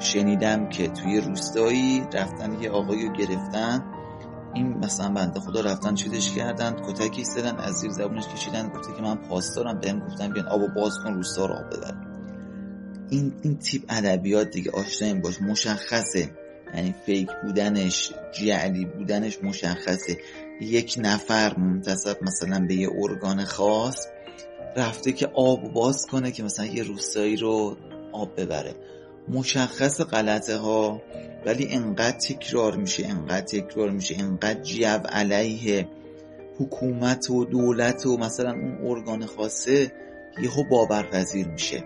شنیدم 0.00 0.68
که 0.68 0.88
توی 0.88 1.20
روستایی 1.20 2.02
رفتن 2.12 2.62
یه 2.62 2.70
آقایی 2.70 3.06
رو 3.06 3.12
گرفتن. 3.12 3.84
این 4.54 4.78
مثلا 4.78 5.08
بنده 5.08 5.40
خدا 5.40 5.60
رفتن 5.60 5.94
چیزش 5.94 6.30
کردن 6.30 6.76
کتکی 6.88 7.18
ایستادن 7.18 7.56
از 7.56 7.74
زیر 7.74 7.90
زبونش 7.90 8.28
کشیدن 8.28 8.68
گفته 8.68 8.92
که 8.96 9.02
من 9.02 9.14
پاسدارم 9.14 9.80
بهم 9.80 10.00
گفتن 10.00 10.32
بیان 10.32 10.46
آبو 10.46 10.68
باز 10.76 10.92
کن 11.04 11.14
روستا 11.14 11.46
رو 11.46 11.54
آب 11.54 11.76
ببر. 11.76 11.94
این 13.10 13.32
این 13.42 13.58
تیپ 13.58 13.84
ادبیات 13.88 14.50
دیگه 14.50 14.70
آشنا 14.70 15.20
باش 15.20 15.42
مشخصه. 15.42 16.30
یعنی 16.74 16.94
فیک 17.06 17.28
بودنش 17.42 18.12
جعلی 18.32 18.84
بودنش 18.84 19.42
مشخصه. 19.42 20.16
یک 20.60 20.94
نفر 20.98 21.58
منتصب 21.58 22.16
مثلا 22.22 22.66
به 22.66 22.74
یه 22.74 22.88
ارگان 22.98 23.44
خاص 23.44 24.06
رفته 24.76 25.12
که 25.12 25.26
آب 25.26 25.72
باز 25.72 26.06
کنه 26.06 26.32
که 26.32 26.42
مثلا 26.42 26.66
یه 26.66 26.82
روستایی 26.82 27.36
رو 27.36 27.76
آب 28.12 28.40
ببره. 28.40 28.74
مشخص 29.28 30.00
غلطه 30.00 30.56
ها 30.56 31.02
ولی 31.46 31.66
انقدر 31.68 32.18
تکرار 32.18 32.76
میشه 32.76 33.06
انقدر 33.06 33.46
تکرار 33.46 33.90
میشه 33.90 34.16
انقدر 34.18 34.62
جو 34.62 35.08
علیه 35.08 35.88
حکومت 36.58 37.30
و 37.30 37.44
دولت 37.44 38.06
و 38.06 38.16
مثلا 38.16 38.52
اون 38.52 38.78
ارگان 38.82 39.26
خاصه 39.26 39.92
یهو 40.42 40.68
باورپذیر 40.70 41.48
میشه. 41.48 41.84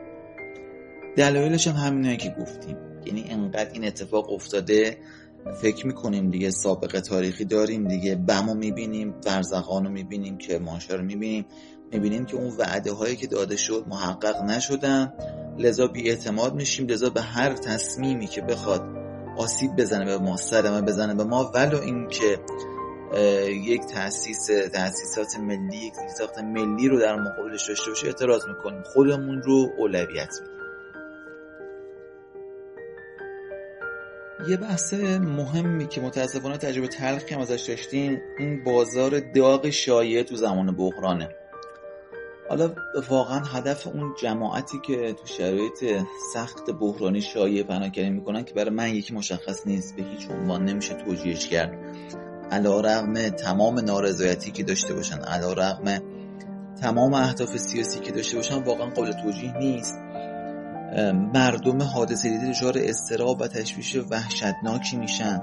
دلایلش 1.17 1.69
هم 1.69 1.75
همینایی 1.75 2.17
که 2.17 2.37
گفتیم. 2.41 2.77
یعنی 3.07 3.25
انقدر 3.31 3.71
این 3.73 3.85
اتفاق 3.85 4.33
افتاده 4.33 4.97
فکر 5.55 5.87
می‌کنیم 5.87 6.31
دیگه 6.31 6.51
سابقه 6.51 7.01
تاریخی 7.01 7.45
داریم 7.45 7.89
دیگه 7.89 8.15
بمو 8.15 8.55
می‌بینیم 8.55 9.15
فرزقان 9.25 9.85
رو 9.85 9.91
می‌بینیم 9.91 10.39
که 10.39 10.59
ماشا 10.59 10.95
رو 10.95 11.05
می‌بینیم. 11.05 11.47
می‌بینیم 11.93 12.25
که 12.25 12.37
اون 12.37 12.57
وعده 12.57 12.93
هایی 12.93 13.17
که 13.17 13.27
داده 13.27 13.57
شد 13.57 13.85
محقق 13.89 14.43
نشدن. 14.43 15.13
لذا 15.59 15.87
بی 15.87 16.11
اعتماد 16.11 16.55
میشیم 16.55 16.87
لذا 16.87 17.11
به 17.11 17.21
هر 17.21 17.53
تصمیمی 17.53 18.27
که 18.27 18.41
بخواد 18.41 18.83
آسیب 19.37 19.77
بزنه 19.77 20.05
به 20.05 20.19
ما 20.19 20.37
سرمه 20.37 20.81
بزنه 20.81 21.15
به 21.15 21.25
ما. 21.25 21.51
ولو 21.55 21.81
این 21.81 22.09
که 22.09 22.39
یک 23.65 23.81
تاسیس 23.95 24.47
تاسیسات 24.73 25.39
ملی 25.41 25.77
یک 25.77 25.93
تاسیسات 25.93 26.39
ملی 26.39 26.89
رو 26.89 27.01
در 27.01 27.17
مقابلش 27.17 27.69
داشته 27.69 27.91
باشه 27.91 28.07
اعتراض 28.07 28.41
می‌کنیم. 28.49 28.83
خودمون 28.83 29.43
رو 29.43 29.69
اولویت 29.79 30.35
میدیم. 30.41 30.58
یه 34.47 34.57
بحث 34.57 34.95
مهمی 35.21 35.87
که 35.87 36.01
متاسفانه 36.01 36.57
تجربه 36.57 36.89
تلخی 36.89 37.35
هم 37.35 37.41
ازش 37.41 37.61
داشتیم 37.69 38.21
این 38.39 38.65
بازار 38.65 39.21
داغ 39.21 39.71
شایع 39.71 40.23
تو 40.23 40.37
زمان 40.37 40.77
بحرانه. 40.77 41.29
حالا 42.49 42.75
واقعا 43.09 43.39
هدف 43.39 43.87
اون 43.87 44.15
جماعتی 44.23 44.79
که 44.87 45.13
تو 45.13 45.27
شرایط 45.27 46.05
سخت 46.35 46.71
بحرانی 46.71 47.21
شایع 47.21 47.63
پناهگری 47.63 48.11
می‌کنن 48.11 48.45
که 48.45 48.55
برای 48.55 48.71
من 48.71 48.95
یکی 48.95 49.15
مشخص 49.15 49.67
نیست 49.67 49.97
به 49.97 50.03
هیچ 50.03 50.31
عنوان 50.31 50.65
نمیشه 50.65 50.95
توجیهش 50.95 51.49
کرد. 51.49 51.79
علا 52.51 52.81
رغم 52.81 53.29
تمام 53.29 53.79
نارضایتی 53.79 54.51
که 54.51 54.63
داشته 54.63 54.95
باشن 54.95 55.19
علا 55.19 55.53
رغم 55.53 56.03
تمام 56.83 57.15
اهداف 57.15 57.57
سیاسی 57.57 58.01
که 58.01 58.13
داشته 58.13 58.37
باشن 58.37 58.63
واقعا 58.63 58.91
قابل 58.91 59.13
توجیه 59.13 59.59
نیست. 59.59 59.99
مردم 61.35 61.83
حادثه 61.83 62.31
دیده 62.31 62.51
دچار 62.51 62.75
استراب 62.77 63.41
و 63.41 63.49
تشویش 63.49 63.97
وحشتناکی 64.11 64.97
میشن. 64.97 65.41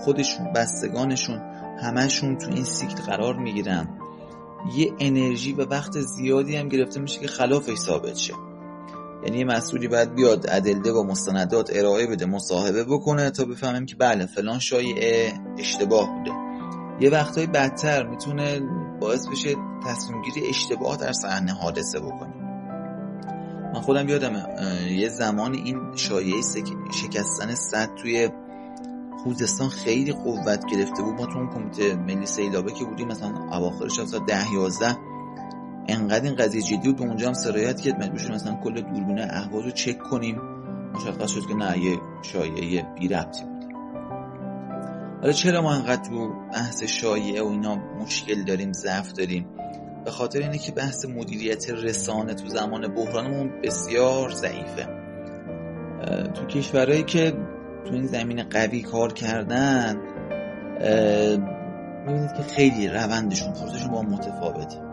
خودشون 0.00 0.52
بستگانشون 0.52 1.40
همشون 1.82 2.38
تو 2.38 2.50
این 2.50 2.64
سیکل 2.64 3.02
قرار 3.02 3.36
می‌گیرن. 3.36 3.88
یه 4.76 4.92
انرژی 4.98 5.52
و 5.52 5.64
وقت 5.64 6.00
زیادی 6.00 6.56
هم 6.56 6.68
گرفته 6.68 7.00
میشه 7.00 7.20
که 7.20 7.26
خلافش 7.26 7.74
ثابت 7.74 8.16
شه. 8.16 8.34
یعنی 9.24 9.44
مسئولی 9.44 9.88
باید 9.88 10.14
بیاد 10.14 10.46
ادله 10.48 10.92
و 10.92 11.02
مستندات 11.02 11.70
ارائه 11.74 12.06
بده 12.06 12.26
مصاحبه 12.26 12.84
بکنه 12.84 13.30
تا 13.30 13.44
بفهمیم 13.44 13.86
که 13.86 13.96
بله 13.96 14.26
فلان 14.26 14.58
شایعه 14.58 15.32
اشتباه 15.58 16.08
بوده. 16.18 16.30
یه 17.00 17.10
وقتهای 17.10 17.46
بدتر 17.46 18.06
می‌تونه 18.06 18.60
باعث 19.00 19.26
بشه 19.28 19.54
تصمیم 19.86 20.22
گیری 20.22 20.48
اشتباه 20.48 20.96
در 20.96 21.12
صحنه 21.12 21.52
حادثه 21.52 22.00
بکنه 22.00 22.47
من 23.74 23.80
خودم 23.80 24.08
یادمه 24.08 24.44
یه 24.90 25.08
زمان 25.08 25.54
این 25.54 25.96
شایعه 25.96 26.42
شکستن 26.92 27.54
صد 27.54 27.94
توی 27.94 28.28
خوزستان 29.24 29.68
خیلی 29.68 30.12
قوت 30.12 30.66
گرفته 30.72 31.02
بود. 31.02 31.14
ما 31.14 31.26
تو 31.26 31.38
اون 31.38 31.48
کمیته 31.48 31.94
ملی 31.94 32.26
سیلابه 32.26 32.72
که 32.72 32.84
بودیم 32.84 33.08
مثلا 33.08 33.56
اواخرش 33.56 33.96
تا 33.96 34.18
ده 34.18 34.52
یازده 34.52 34.96
انقدر 35.88 36.24
این 36.24 36.36
قضیه 36.36 36.62
جدی 36.62 36.88
بود. 36.88 36.96
به 36.96 37.04
اونجا 37.04 37.26
هم 37.26 37.32
سرایت 37.32 37.80
کرد. 37.80 38.02
مجبور 38.02 38.34
مثلا 38.34 38.54
کل 38.64 38.80
دوربین 38.80 39.20
اهواز 39.20 39.64
رو 39.64 39.70
چک 39.70 39.98
کنیم. 39.98 40.40
مشخص 40.94 41.30
شد 41.30 41.46
که 41.46 41.54
نه 41.54 41.78
یه 41.78 42.00
شایعه 42.22 42.86
بی 42.98 43.08
ربطی 43.08 43.44
بود. 43.44 43.58
حالا 45.20 45.32
چرا 45.32 45.62
ما 45.62 45.72
انقدر 45.72 46.08
تو 46.08 46.32
بحث 46.52 46.82
شایعه 46.82 47.42
و 47.42 47.46
اینا 47.46 47.76
مشکل 47.76 48.44
داریم 48.44 48.72
ضعف 48.72 49.12
داریم؟ 49.12 49.46
به 50.04 50.10
خاطر 50.10 50.38
اینه 50.38 50.58
که 50.58 50.72
بحث 50.72 51.04
مدیریت 51.04 51.70
رسانه 51.70 52.34
تو 52.34 52.48
زمان 52.48 52.88
بحرانمون 52.94 53.52
بسیار 53.62 54.30
ضعیفه. 54.30 54.88
تو 56.34 56.46
کشورهایی 56.46 57.02
که 57.02 57.30
تو 57.84 57.94
این 57.94 58.06
زمین 58.06 58.42
قوی 58.42 58.82
کار 58.82 59.12
کردن 59.12 59.96
می‌بینید 62.06 62.32
که 62.32 62.42
خیلی 62.42 62.88
روندشون 62.88 63.52
فرصشون 63.52 63.90
با 63.90 64.02
متفاوته. 64.02 64.88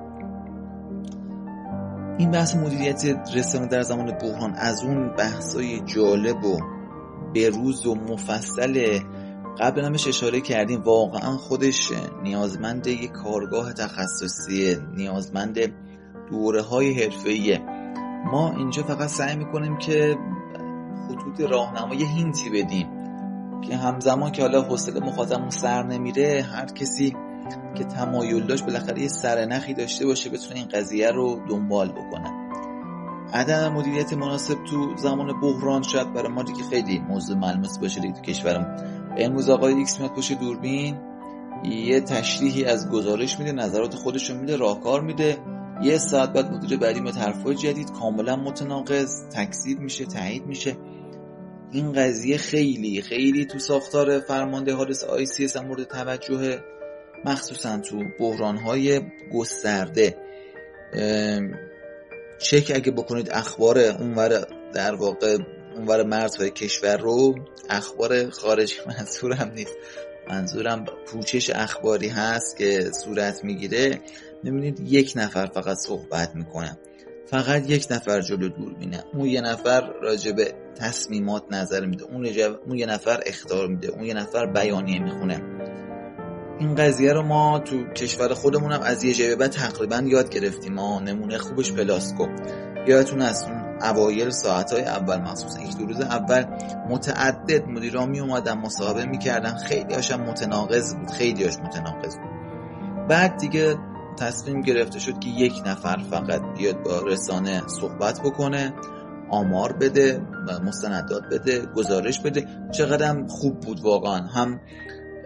این 2.18 2.32
بحث 2.32 2.56
مدیریت 2.56 3.06
رسانه 3.36 3.68
در 3.68 3.82
زمان 3.82 4.12
بحران 4.12 4.56
از 4.56 4.84
اون 4.84 5.10
بحثای 5.16 5.80
جالب 5.80 6.44
و 6.44 6.60
بروز 7.36 7.86
و 7.86 7.96
مفصل 7.96 9.00
قبل 9.60 9.82
همش 9.82 10.08
اشاره 10.08 10.42
کردیم 10.42 10.82
واقعا 10.82 11.38
خودش 11.38 11.92
نیازمند 12.24 12.88
یک 12.88 13.12
کارگاه 13.12 13.74
تخصصی 13.74 14.78
نیازمند 14.96 15.60
دوره 16.32 16.62
های 16.62 17.04
حرفه‌ایه. 17.04 17.62
ما 18.32 18.52
اینجا 18.58 18.84
فقط 18.84 19.10
سعی 19.10 19.36
می‌کنیم 19.36 19.78
که 19.78 20.18
خطوط 21.08 21.42
راهنمایی 21.52 22.06
هینتی 22.06 22.50
بدیم. 22.50 22.88
که 23.62 23.78
همزمان 23.78 24.32
که 24.32 24.42
حالا 24.42 24.62
حوصله 24.62 25.00
مخاطبمون 25.00 25.50
سر 25.50 25.84
نمیره 25.84 26.46
هر 26.52 26.66
کسی 26.66 27.16
که 27.76 27.84
تمایل 27.84 28.46
داشت 28.46 28.66
بالاخره 28.66 29.02
یه 29.02 29.08
سرنخی 29.08 29.74
داشته 29.74 30.06
باشه 30.06 30.30
بتونه 30.30 30.56
این 30.56 30.68
قضیه 30.68 31.12
رو 31.12 31.40
دنبال 31.50 31.92
بکنه. 31.92 32.46
عدم 33.34 33.74
مدیریت 33.74 34.14
مناسب 34.14 34.64
تو 34.64 34.96
زمان 34.98 35.40
بحران 35.42 35.84
شاید 35.84 36.14
برای 36.14 36.32
ما 36.32 36.44
دیگه 36.44 36.64
خیلی 36.64 37.00
موضوع 37.00 37.38
ملموس 37.38 37.78
باشه 37.78 38.02
دیگه 38.02 38.14
تو 38.14 38.22
کشورم 38.22 38.78
امروز 39.18 39.50
آقای 39.50 39.74
X 39.74 40.00
میاد 40.00 40.14
پشت 40.14 40.40
دوربین 40.40 40.98
یه 41.64 42.02
تشریحی 42.02 42.66
از 42.66 42.90
گزارش 42.90 43.40
میده 43.40 43.52
نظرات 43.52 43.96
خودش 43.96 44.30
رو 44.30 44.38
میده 44.38 44.56
راهکار 44.56 45.02
میده. 45.02 45.38
یه 45.84 45.98
ساعت 45.98 46.34
بعد 46.34 46.52
مدیر 46.52 46.78
بعدی 46.80 47.00
میاد 47.00 47.16
حرفای 47.16 47.56
جدید 47.56 47.92
کاملا 47.92 48.36
متناقض 48.36 49.28
تکذیب 49.30 49.80
میشه 49.80 50.06
تایید 50.06 50.46
میشه. 50.46 50.78
این 51.72 51.92
قضیه 51.92 52.38
خیلی 52.38 53.02
خیلی 53.02 53.46
تو 53.46 53.60
ساختار 53.60 54.20
فرماندهی 54.20 54.74
حادثه 54.74 55.04
ICS 55.04 55.58
مورد 55.58 55.84
توجه 55.84 56.60
مخصوصا 57.26 57.78
تو 57.78 58.04
بحران 58.20 58.58
های 58.58 59.02
گسترده 59.34 60.18
چک 62.40 62.72
اگه 62.76 62.92
بکنید 62.92 63.30
اخبار 63.32 63.80
اونور 63.80 64.46
در 64.74 64.96
واقع 64.96 65.38
اونور 65.76 66.04
مرزهای 66.04 66.50
کشور 66.50 66.98
رو 66.98 67.36
اخبار 67.70 68.30
خارجی 68.30 68.76
منظورم 68.88 69.52
نیست. 69.56 69.76
منظورم 70.30 70.86
پوچش 71.06 71.50
اخباری 71.50 72.08
هست 72.08 72.58
که 72.58 72.92
صورت 73.04 73.44
می‌گیره. 73.44 74.00
می‌بینید 74.44 74.80
یک 74.80 75.14
نفر 75.16 75.46
فقط 75.46 75.78
صحبت 75.78 76.36
می‌کنه. 76.36 76.78
فقط 77.26 77.70
یک 77.70 77.88
نفر 77.92 78.22
جلو 78.22 78.50
دور 78.50 78.74
بینه 78.74 79.04
اون 79.14 79.26
یه 79.26 79.42
نفر 79.42 79.82
راجع 80.02 80.32
به 80.32 80.54
تصمیمات 80.76 81.44
نظر 81.52 81.86
میده. 81.86 82.04
اون, 82.04 82.26
اون 82.66 82.78
یه 82.78 82.86
نفر 82.86 83.24
اختار 83.26 83.68
میده. 83.68 83.88
اون 83.88 84.04
یه 84.04 84.14
نفر 84.14 84.46
بیانیه 84.46 85.04
می‌خونه. 85.04 85.42
این 86.60 86.76
قضیه 86.76 87.14
رو 87.14 87.24
ما 87.24 87.60
تو 87.60 87.84
کشور 87.84 88.34
خودمون 88.34 88.72
هم 88.72 88.82
از 88.82 89.04
یه 89.04 89.14
جبه 89.14 89.48
تقریبا 89.48 90.04
یاد 90.06 90.30
گرفتیم. 90.30 90.74
ما 90.74 91.00
نمونه 91.00 91.38
خوبش 91.38 91.72
پلاسکو 91.72 92.28
یادتون 92.88 93.22
از 93.22 93.44
اون 93.44 93.65
اوایل 93.90 94.30
ساعت 94.30 94.74
های 94.74 94.82
اول 94.82 95.18
مخصوصا 95.18 95.62
یک 95.62 95.78
دو 95.78 95.86
روز 95.86 96.02
اول 96.02 96.46
متعدد 96.90 97.68
مدیران 97.68 98.10
می 98.10 98.20
اومدن 98.20 98.54
مصاحبه 98.54 99.06
می‌کردن. 99.06 99.58
خیلی 99.58 99.94
هاشم 99.94 100.22
متناقض 100.22 100.96
بود 100.96 101.12
خیلی 101.12 101.44
هاش 101.44 101.58
متناقض 101.58 102.16
بود. 102.18 102.30
بعد 103.10 103.38
دیگه 103.38 103.76
تصمیم 104.20 104.62
گرفته 104.62 105.00
شد 105.00 105.20
که 105.20 105.30
یک 105.30 105.54
نفر 105.66 105.98
فقط 106.12 106.42
بیاد 106.58 106.84
با 106.84 107.00
رسانه 107.08 107.62
صحبت 107.68 108.22
بکنه 108.22 108.74
آمار 109.30 109.74
بده 109.74 110.22
مستندات 110.64 111.24
بده 111.32 111.66
گزارش 111.66 112.20
بده. 112.20 112.48
چقدر 112.72 113.28
خوب 113.28 113.60
بود 113.60 113.80
واقعا. 113.80 114.28
هم 114.28 114.60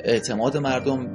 اعتماد 0.03 0.57
مردم 0.57 1.07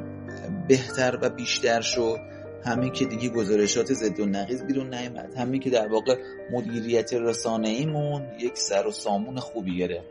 بهتر 0.68 1.18
و 1.22 1.30
بیشتر 1.30 1.80
شد. 1.80 2.16
همین 2.64 2.92
که 2.92 3.04
دیگه 3.04 3.28
گزارشات 3.28 3.92
ضد 3.92 4.20
و 4.20 4.26
نقیض 4.26 4.62
بیرون 4.62 4.94
نیامد 4.94 5.34
همین 5.34 5.60
که 5.60 5.70
در 5.70 5.88
واقع 5.88 6.16
مدیریت 6.52 7.14
رسانه 7.14 7.68
ایمون 7.68 8.22
یک 8.38 8.58
سر 8.58 8.86
و 8.86 8.90
سامون 8.90 9.36
خوبی 9.36 9.76
گرفت. 9.76 10.08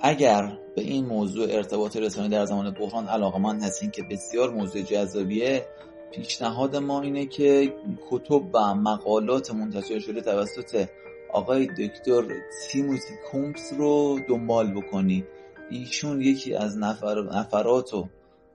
اگر 0.00 0.58
به 0.76 0.82
این 0.82 1.06
موضوع 1.06 1.46
ارتباط 1.50 1.96
رسانه 1.96 2.28
در 2.28 2.44
زمان 2.44 2.70
بحران 2.70 3.06
علاقمند 3.06 3.62
هستین 3.62 3.90
که 3.90 4.02
بسیار 4.10 4.50
موضوع 4.50 4.82
جذابیه 4.82 5.66
پیشنهاد 6.12 6.76
ما 6.76 7.02
اینه 7.02 7.26
که 7.26 7.74
کتب 8.10 8.42
و 8.54 8.74
مقالات 8.74 9.54
منتشر 9.54 9.98
شده 9.98 10.20
توسط 10.20 10.88
آقای 11.32 11.66
دکتر 11.66 12.22
تیموتی 12.68 13.14
کومپس 13.30 13.72
رو 13.78 14.20
دنبال 14.28 14.74
بکنید. 14.74 15.24
ایشون 15.70 16.20
یکی 16.20 16.54
از 16.54 16.78
نفر... 16.78 17.22
نفرات 17.22 17.94
و 17.94 18.08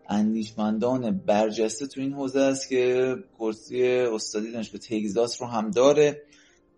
اندیشمندان 0.09 1.21
برجسته 1.25 1.87
تو 1.87 2.01
این 2.01 2.13
حوزه 2.13 2.39
است 2.39 2.69
که 2.69 3.15
کرسی 3.39 3.91
استادی 3.91 4.51
دانشگاه 4.51 4.81
تگزاس 4.81 5.41
رو 5.41 5.47
هم 5.47 5.71
داره. 5.71 6.21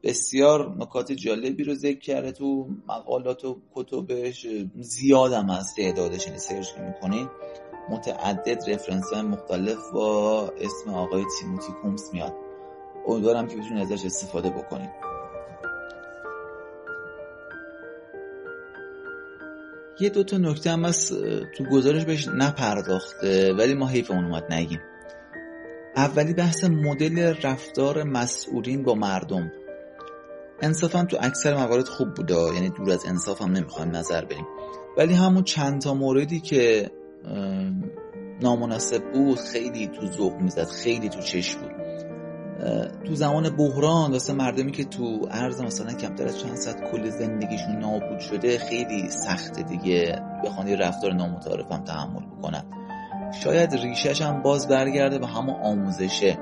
بسیار 0.04 0.76
نکات 0.78 1.12
جالبی 1.12 1.64
رو 1.64 1.76
ذکر 1.76 2.00
کرده 2.00 2.32
تو 2.32 2.68
مقالات 2.88 3.46
و 3.46 3.62
کتبش. 3.76 4.48
زیادم 4.80 5.50
از 5.50 5.76
تعدادش 5.76 6.28
این 6.28 6.38
سرچ 6.38 6.68
می‌کنین 6.78 7.30
متعدد 7.90 8.70
رفرنس 8.70 9.14
مختلف 9.14 9.92
با 9.94 10.48
اسم 10.62 10.94
آقای 10.94 11.24
تیموتی 11.40 11.72
کومس 11.82 12.14
میاد. 12.14 12.34
امیدوارم 13.08 13.48
که 13.48 13.58
بتونید 13.58 13.92
ازش 13.92 14.06
استفاده 14.06 14.50
بکنید. 14.50 15.13
یه 20.00 20.10
دو 20.10 20.24
تا 20.24 20.38
نکته 20.38 20.72
هم 20.72 20.86
از 20.86 21.14
تو 21.58 21.64
گزارش 21.64 22.06
بهش 22.06 22.28
نپرداخته 22.28 23.54
ولی 23.54 23.74
ما 23.74 23.88
حیف 23.88 24.12
اون 24.12 24.26
اومد 24.26 24.54
نگیم. 24.54 24.80
اولی 25.96 26.34
بحث 26.34 26.64
مدل 26.64 27.34
رفتار 27.44 28.04
مسئولین 28.04 28.84
با 28.84 28.96
مردم. 28.96 29.52
انصافا 30.62 31.04
تو 31.04 31.18
اکثر 31.22 31.56
موارد 31.56 31.88
خوب 31.88 32.14
بوده 32.14 32.36
یعنی 32.56 32.70
دور 32.70 32.92
از 32.92 33.06
انصاف 33.06 33.42
هم 33.42 33.52
نمی‌خوایم 33.52 33.96
نظر 33.96 34.26
بریم. 34.26 34.46
ولی 34.98 35.14
همون 35.14 35.44
چند 35.44 35.82
تا 35.82 35.94
موردی 35.94 36.40
که 36.40 36.92
نامناسب 38.42 39.12
بود 39.14 39.40
خیلی 39.40 39.88
تو 39.88 40.08
ذوق 40.08 40.34
می‌زد 40.34 40.68
خیلی 40.68 41.10
تو 41.10 41.22
چشم 41.22 41.60
بود. 41.60 41.83
تو 43.06 43.16
زمان 43.16 43.50
بحران 43.50 44.12
واسه 44.12 44.34
مردمی 44.34 44.72
که 44.72 44.84
تو 44.84 45.28
عرض 45.32 45.62
مثلا 45.62 45.94
کمتر 45.94 46.26
از 46.26 46.40
چند 46.40 46.56
ساعت 46.56 46.92
کل 46.92 47.10
زندگیشون 47.10 47.76
نابود 47.76 48.20
شده 48.20 48.58
خیلی 48.58 49.10
سخته 49.10 49.64
دیگه. 49.64 50.22
بخوان 50.46 50.68
یه 50.68 50.76
رفتار 50.76 51.14
نامتعارف 51.14 51.72
هم 51.72 51.84
تحمل 51.84 52.26
بکنن. 52.26 52.64
شاید 53.44 53.74
ریشش 53.74 54.22
هم 54.22 54.42
باز 54.42 54.68
برگرده 54.68 55.20
به 55.20 55.28
همون 55.28 55.56
آموزشه. 55.64 56.38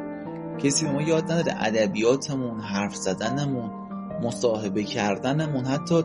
کسی 0.63 0.85
به 0.85 0.91
ما 0.91 1.01
یاد 1.01 1.31
نداده 1.31 1.63
ادبیاتمون 1.63 2.59
حرف 2.59 2.95
زدنمون 2.95 3.71
مصاحبه 4.23 4.83
کردنمون 4.83 5.65
حتی 5.65 6.03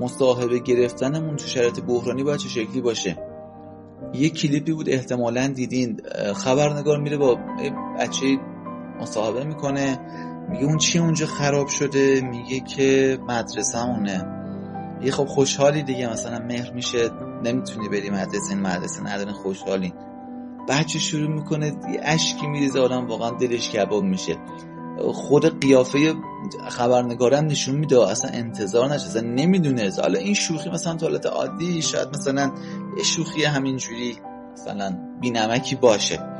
مصاحبه 0.00 0.58
گرفتنمون 0.58 1.36
تو 1.36 1.46
شرایط 1.46 1.80
بحرانی 1.80 2.22
باید 2.24 2.40
چه 2.40 2.48
شکلی 2.48 2.80
باشه. 2.80 3.18
یه 4.14 4.30
کلیپی 4.30 4.72
بود 4.72 4.90
احتمالا 4.90 5.46
دیدین 5.46 6.00
خبرنگار 6.34 6.98
میره 6.98 7.16
با 7.16 7.38
بچه 7.98 8.26
مصاحبه 9.00 9.44
می‌کنه. 9.44 9.98
میگه 10.48 10.64
اون 10.64 10.78
چی 10.78 10.98
اونجا 10.98 11.26
خراب 11.26 11.68
شده؟ 11.68 12.20
میگه 12.20 12.60
که 12.60 13.18
مدرسه 13.28 13.78
همونه 13.78 14.26
یه 15.02 15.10
خب 15.10 15.24
خوشحالی 15.24 15.82
دیگه 15.82 16.12
مثلا 16.12 16.38
مهر 16.38 16.72
میشه. 16.72 17.10
نمی‌تونی 17.44 17.88
بری 17.88 18.10
مدرسه 18.10 18.50
این 18.50 18.60
مدرسه 18.60 19.02
نداره 19.02 19.32
خوشحالی. 19.32 19.94
بچه 20.68 20.98
شروع 20.98 21.30
می‌کنه 21.30 21.66
یه 21.66 22.00
اشکی 22.02 22.46
میریزه 22.46 22.80
آدم 22.80 23.06
واقعا 23.06 23.30
دلش 23.30 23.70
کباب 23.70 24.02
میشه. 24.02 24.36
خود 25.12 25.60
قیافه 25.60 26.14
خبرنگارم 26.68 27.44
نشون 27.44 27.76
میده 27.76 28.08
اصلا 28.08 28.30
انتظار 28.30 28.86
نشه 28.86 29.06
اصلا 29.06 29.22
نمی‌دونه. 29.22 29.90
حالا 30.02 30.18
این 30.18 30.34
شوخی 30.34 30.70
مثلا 30.70 30.96
حالت 31.02 31.26
عادی 31.26 31.82
شاید 31.82 32.08
مثلا 32.08 32.50
یه 32.96 33.04
شوخی 33.04 33.44
همینجوری 33.44 34.16
مثلا 34.52 34.98
بینمکی 35.20 35.76
باشه. 35.76 36.33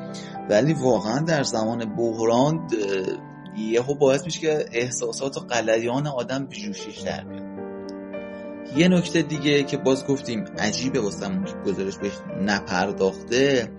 ولی 0.51 0.73
واقعا 0.73 1.19
در 1.19 1.43
زمان 1.43 1.97
بحران 1.97 2.69
یهو 3.57 3.95
باعث 3.95 4.25
میشه 4.25 4.41
که 4.41 4.67
احساسات 4.73 5.37
و 5.37 5.41
قلیان 5.41 6.07
آدم 6.07 6.47
به 6.47 6.57
جوشش 6.57 6.99
در 6.99 7.25
بیاد. 7.25 7.55
یه 8.77 8.89
نکته 8.89 9.23
دیگه 9.23 9.63
که 9.63 9.77
باز 9.77 10.07
گفتیم 10.07 10.45
عجیبه 10.59 11.01
واسه 11.01 11.27
که 11.27 11.71
گزارش 11.71 11.99
بهش 11.99 12.13
نپرداخته 12.41 13.73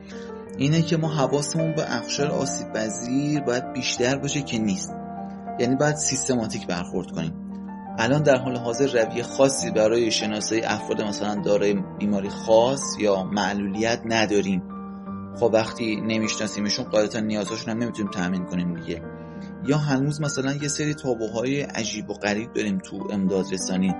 اینه 0.57 0.81
که 0.81 0.97
ما 0.97 1.07
حواسمون 1.07 1.75
به 1.75 1.95
اخشار 1.95 2.27
آسیب 2.27 2.73
پذیر 2.73 3.41
باید 3.41 3.73
بیشتر 3.73 4.15
باشه 4.17 4.41
که 4.41 4.59
نیست. 4.59 4.93
یعنی 5.59 5.75
باید 5.75 5.95
سیستماتیک 5.95 6.67
برخورد 6.67 7.11
کنیم. 7.11 7.33
الان 7.97 8.23
در 8.23 8.35
حال 8.35 8.57
حاضر 8.57 9.05
رویه 9.05 9.23
خاصی 9.23 9.71
برای 9.71 10.11
شناسایی 10.11 10.61
افراد 10.61 11.01
مثلا 11.01 11.35
دارای 11.35 11.75
بیماری 11.99 12.29
خاص 12.29 12.81
یا 12.99 13.23
معلولیت 13.23 14.01
نداریم. 14.05 14.74
خب 15.39 15.49
وقتی 15.53 15.95
نمیشناسیمشون 15.95 16.85
قاعدتا 16.85 17.19
نیازهاشون 17.19 17.73
هم 17.73 17.83
نمی‌تونیم 17.83 18.11
تامین 18.11 18.45
کنیم 18.45 18.73
دیگه. 18.73 19.01
یا 19.67 19.77
هنوز 19.77 20.21
مثلا 20.21 20.53
یه 20.53 20.67
سری 20.67 20.93
تابوهای 20.93 21.61
عجیب 21.61 22.09
و 22.09 22.13
غریب 22.13 22.53
داریم 22.53 22.77
تو 22.77 23.07
امداد 23.11 23.53
رسانی. 23.53 23.93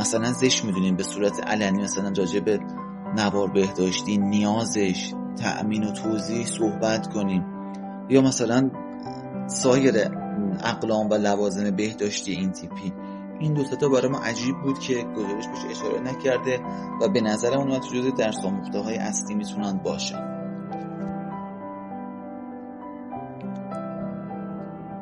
مثلا 0.00 0.32
زش 0.32 0.64
می‌دونیم 0.64 0.96
به 0.96 1.02
صورت 1.02 1.46
علنی 1.46 1.82
مثلا 1.82 2.12
راجع 2.16 2.40
به 2.40 2.60
نوار 3.16 3.50
بهداشتی 3.50 4.18
نیازش 4.18 5.12
تأمین 5.36 5.84
و 5.84 5.92
توضیح 5.92 6.46
صحبت 6.46 7.12
کنیم. 7.12 7.44
یا 8.10 8.20
مثلا 8.20 8.70
سایر 9.46 9.94
اقلام 10.64 11.10
و 11.10 11.14
لوازم 11.14 11.70
بهداشتی 11.70 12.32
این 12.32 12.52
تیپی. 12.52 12.92
این 13.40 13.54
دو 13.54 13.64
تا 13.64 13.88
برای 13.88 14.08
ما 14.08 14.18
عجیب 14.18 14.54
بود 14.64 14.78
که 14.78 14.94
گزارش 14.94 15.48
بهش 15.48 15.64
اشاره 15.70 16.00
نکرده 16.00 16.60
و 17.02 17.08
به 17.08 17.20
نظر 17.20 17.54
اون 17.54 17.80
جزء 17.80 18.10
در 18.10 18.32
آموخته 18.44 18.78
های 18.78 18.96
اصلی 18.96 19.34
می‌تونن 19.34 19.80
باشن 19.84 20.33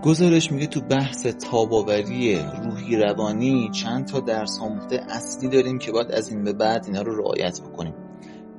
گزارش 0.02 0.52
میگه 0.52 0.66
تو 0.66 0.80
بحث 0.80 1.26
تاباوری 1.26 2.38
روحی 2.64 2.96
روانی 2.96 3.70
چند 3.70 4.06
تا 4.06 4.20
درس 4.20 4.58
آموخته 4.60 5.00
اصلی 5.08 5.48
داریم 5.48 5.78
که 5.78 5.92
باید 5.92 6.12
از 6.12 6.28
این 6.28 6.44
به 6.44 6.52
بعد 6.52 6.84
اینا 6.86 7.02
رو 7.02 7.16
رعایت 7.16 7.60
بکنیم. 7.60 7.94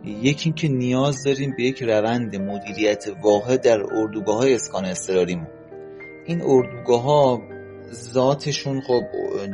یکی 0.06 0.50
اینکه 0.50 0.68
نیاز 0.68 1.24
داریم 1.24 1.54
به 1.58 1.64
یک 1.64 1.84
روند 1.84 2.36
مدیریت 2.36 3.06
واحد 3.24 3.62
در 3.62 3.84
اردوگاه 3.94 4.38
های 4.38 4.56
اسکان 4.56 4.86
اضطراریمون 4.86 5.48
این 6.26 6.42
اردوگاه 6.42 7.02
ها 7.02 7.42
ذاتشون 7.94 8.82
خب 8.82 9.02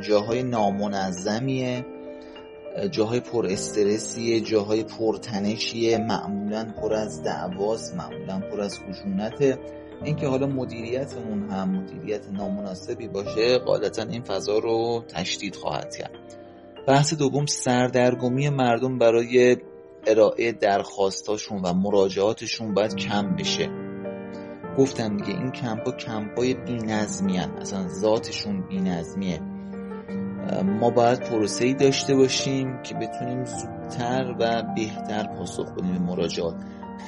جاهای 0.01 0.43
نامنظمیه 0.43 1.85
جاهای 2.91 3.19
پر 3.19 3.47
استرسیه 3.47 4.41
جاهای 4.41 4.83
پرتنشیه 4.83 5.97
معمولا 5.97 6.73
پر 6.81 6.93
از 6.93 7.23
دعواست 7.23 7.95
معمولا 7.95 8.39
پر 8.39 8.61
از 8.61 8.79
خشونته. 8.79 9.57
اینکه 10.03 10.27
حالا 10.27 10.47
مدیریتمون 10.47 11.49
هم 11.49 11.69
مدیریت 11.69 12.29
نامناسبی 12.29 13.07
باشه 13.07 13.57
قاعدتا 13.57 14.03
این 14.03 14.21
فضا 14.21 14.59
رو 14.59 15.03
تشدید 15.07 15.55
خواهد 15.55 15.95
کرد 15.95 16.11
بحث 16.87 17.13
دوم 17.13 17.45
سردرگمی 17.45 18.49
مردم 18.49 18.97
برای 18.97 19.57
ارائه 20.07 20.51
درخواستاشون 20.51 21.61
و 21.61 21.73
مراجعاتشون 21.73 22.73
باید 22.73 22.95
کم 22.95 23.35
بشه 23.35 23.69
گفتم 24.77 25.17
دیگه 25.17 25.39
این 25.39 25.51
کمپا 25.51 25.91
کمپای 25.91 26.53
بی 26.53 26.73
نظمی 26.73 27.37
هن. 27.37 27.49
اصلا 27.49 27.87
ذاتشون 27.87 28.61
بی 28.61 28.81
نظمیه 28.81 29.41
ما 30.63 30.89
باید 30.89 31.19
پروسه 31.19 31.73
داشته 31.73 32.15
باشیم 32.15 32.81
که 32.83 32.95
بتونیم 32.95 33.45
زودتر 33.89 34.35
و 34.39 34.63
بهتر 34.75 35.27
پاسخ 35.37 35.71
بدیم 35.71 35.93
به 35.93 35.99
مراجعات. 35.99 36.55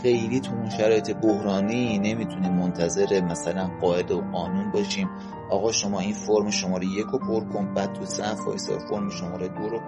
خیلی 0.01 0.39
تو 0.39 0.51
اون 0.51 0.69
شرایط 0.69 1.11
بحرانی 1.11 1.99
نمی‌تونیم 1.99 2.51
منتظر 2.51 3.21
مثلا 3.21 3.69
قاعد 3.81 4.11
و 4.11 4.21
قانون 4.21 4.71
باشیم. 4.71 5.09
آقا 5.49 5.71
شما 5.71 5.99
این 5.99 6.13
فرم 6.13 6.49
شماره 6.49 6.85
یک 6.85 7.05
رو 7.11 7.19
پر 7.19 7.53
کن 7.53 7.73
بعد 7.73 7.93
تو 7.93 8.05
صف 8.05 8.47
وایسا 8.47 8.79
فرم 8.79 9.09
شماره 9.09 9.47
دو 9.47 9.69
رو 9.69 9.79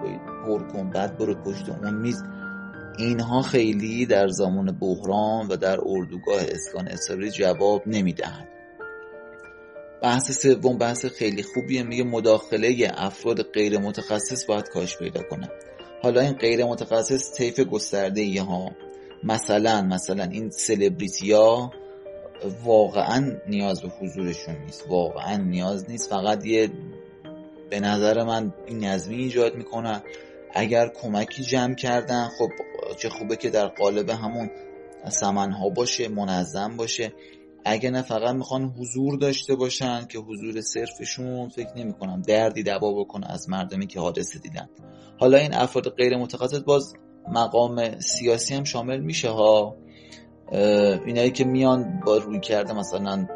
پر 0.46 0.72
کن 0.72 0.90
بعد 0.90 1.18
برو 1.18 1.34
پشت 1.34 1.68
اون 1.68 1.94
میز. 1.94 2.22
اینها 2.98 3.42
خیلی 3.42 4.06
در 4.06 4.28
زمان 4.28 4.78
بحران 4.78 5.46
و 5.48 5.56
در 5.56 5.78
اردوگاه 5.86 6.40
اسکان 6.48 6.88
اصراری 6.88 7.30
جواب 7.30 7.82
نمی‌دهند. 7.86 8.48
بحث 10.02 10.42
سوم 10.42 10.78
بحث 10.78 11.06
خیلی 11.06 11.42
خوبیه. 11.42 11.82
میگه 11.82 12.04
مداخله 12.04 12.92
افراد 12.94 13.42
غیر 13.42 13.78
متخصص 13.78 14.46
باید 14.46 14.68
کاش 14.68 14.98
پیدا 14.98 15.22
کنه. 15.30 15.48
حالا 16.04 16.20
این 16.20 16.32
غیر 16.32 16.64
متخصص 16.64 17.32
طیف 17.32 17.60
گسترده 17.60 18.42
ها. 18.42 18.70
مثلا 19.22 19.82
مثلا 19.82 20.24
این 20.24 20.50
سلبریتی 20.50 21.32
ها 21.32 21.72
واقعا 22.64 23.32
نیاز 23.48 23.82
به 23.82 23.88
حضورشون 23.88 24.56
نیست. 24.64 24.84
واقعا 24.88 25.36
نیاز 25.36 25.90
نیست. 25.90 26.10
فقط 26.10 26.46
یه 26.46 26.70
به 27.70 27.80
نظر 27.80 28.24
من 28.24 28.54
این 28.66 28.84
نظمی 28.84 29.16
ایجاد 29.16 29.54
می‌کنن 29.54 30.02
اگر 30.54 30.88
کمکی 30.88 31.42
جمع 31.42 31.74
کردن 31.74 32.28
خب 32.38 32.48
چه 32.96 33.08
خوبه 33.08 33.36
که 33.36 33.50
در 33.50 33.66
قالب 33.66 34.10
همون 34.10 34.50
ها 35.34 35.68
باشه 35.68 36.08
منظم 36.08 36.76
باشه. 36.76 37.12
اگه 37.64 37.90
نه 37.90 38.02
فقط 38.02 38.34
می‌خوان 38.34 38.64
حضور 38.64 39.18
داشته 39.18 39.54
باشن 39.54 40.06
که 40.06 40.18
حضور 40.18 40.60
صرفشون 40.60 41.48
فکر 41.48 41.70
نمی 41.76 41.92
کنم 41.92 42.22
دردی 42.22 42.62
دبا 42.62 43.04
بکنه 43.04 43.32
از 43.32 43.48
مردمی 43.48 43.86
که 43.86 44.00
حادثه 44.00 44.38
دیدن. 44.38 44.68
حالا 45.18 45.38
این 45.38 45.54
افراد 45.54 45.88
غیر 45.88 46.16
متخصص 46.16 46.60
باز 46.60 46.94
مقام 47.28 48.00
سیاسی 48.00 48.54
هم 48.54 48.64
شامل 48.64 49.00
میشه 49.00 49.30
ها. 49.30 49.76
اینایی 51.06 51.30
که 51.30 51.44
میان 51.44 52.00
با 52.06 52.16
روی 52.16 52.40
کرده 52.40 52.72
مثلا 52.72 53.26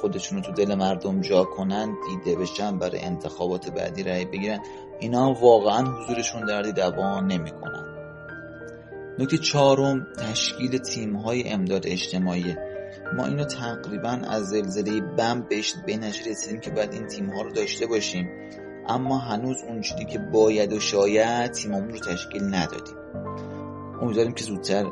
خودشون 0.00 0.42
تو 0.42 0.52
دل 0.52 0.74
مردم 0.74 1.20
جا 1.20 1.44
کنن 1.44 1.96
دیده 2.08 2.36
بشن 2.36 2.78
برای 2.78 3.00
انتخابات 3.00 3.70
بعدی 3.70 4.02
رای 4.02 4.24
بگیرن 4.24 4.60
اینا 5.00 5.32
واقعا 5.32 5.84
حضورشون 5.84 6.46
دردی 6.46 6.72
دوان 6.72 7.26
نمی‌کنن. 7.26 7.86
نکته 9.18 9.38
چهارم 9.38 10.06
تشکیل 10.18 10.78
تیم 10.78 11.16
های 11.16 11.48
امداد 11.48 11.86
اجتماعی. 11.86 12.56
ما 13.16 13.26
اینو 13.26 13.44
تقریبا 13.44 14.08
از 14.08 14.48
زلزله 14.48 15.00
بم 15.00 15.46
بهش 15.50 15.74
به 15.86 15.98
رسیدیم 16.26 16.60
که 16.60 16.70
باید 16.70 16.92
این 16.92 17.06
تیم 17.06 17.30
ها 17.30 17.42
رو 17.42 17.52
داشته 17.52 17.86
باشیم. 17.86 18.28
اما 18.88 19.18
هنوز 19.18 19.56
اونجوری 19.68 20.04
که 20.04 20.18
باید 20.18 20.72
و 20.72 20.80
شاید 20.80 21.52
تیممون 21.52 21.88
رو 21.88 21.98
تشکیل 21.98 22.54
ندادیم. 22.54 22.94
امیدواریم 24.02 24.32
که 24.32 24.44
زودتر 24.44 24.86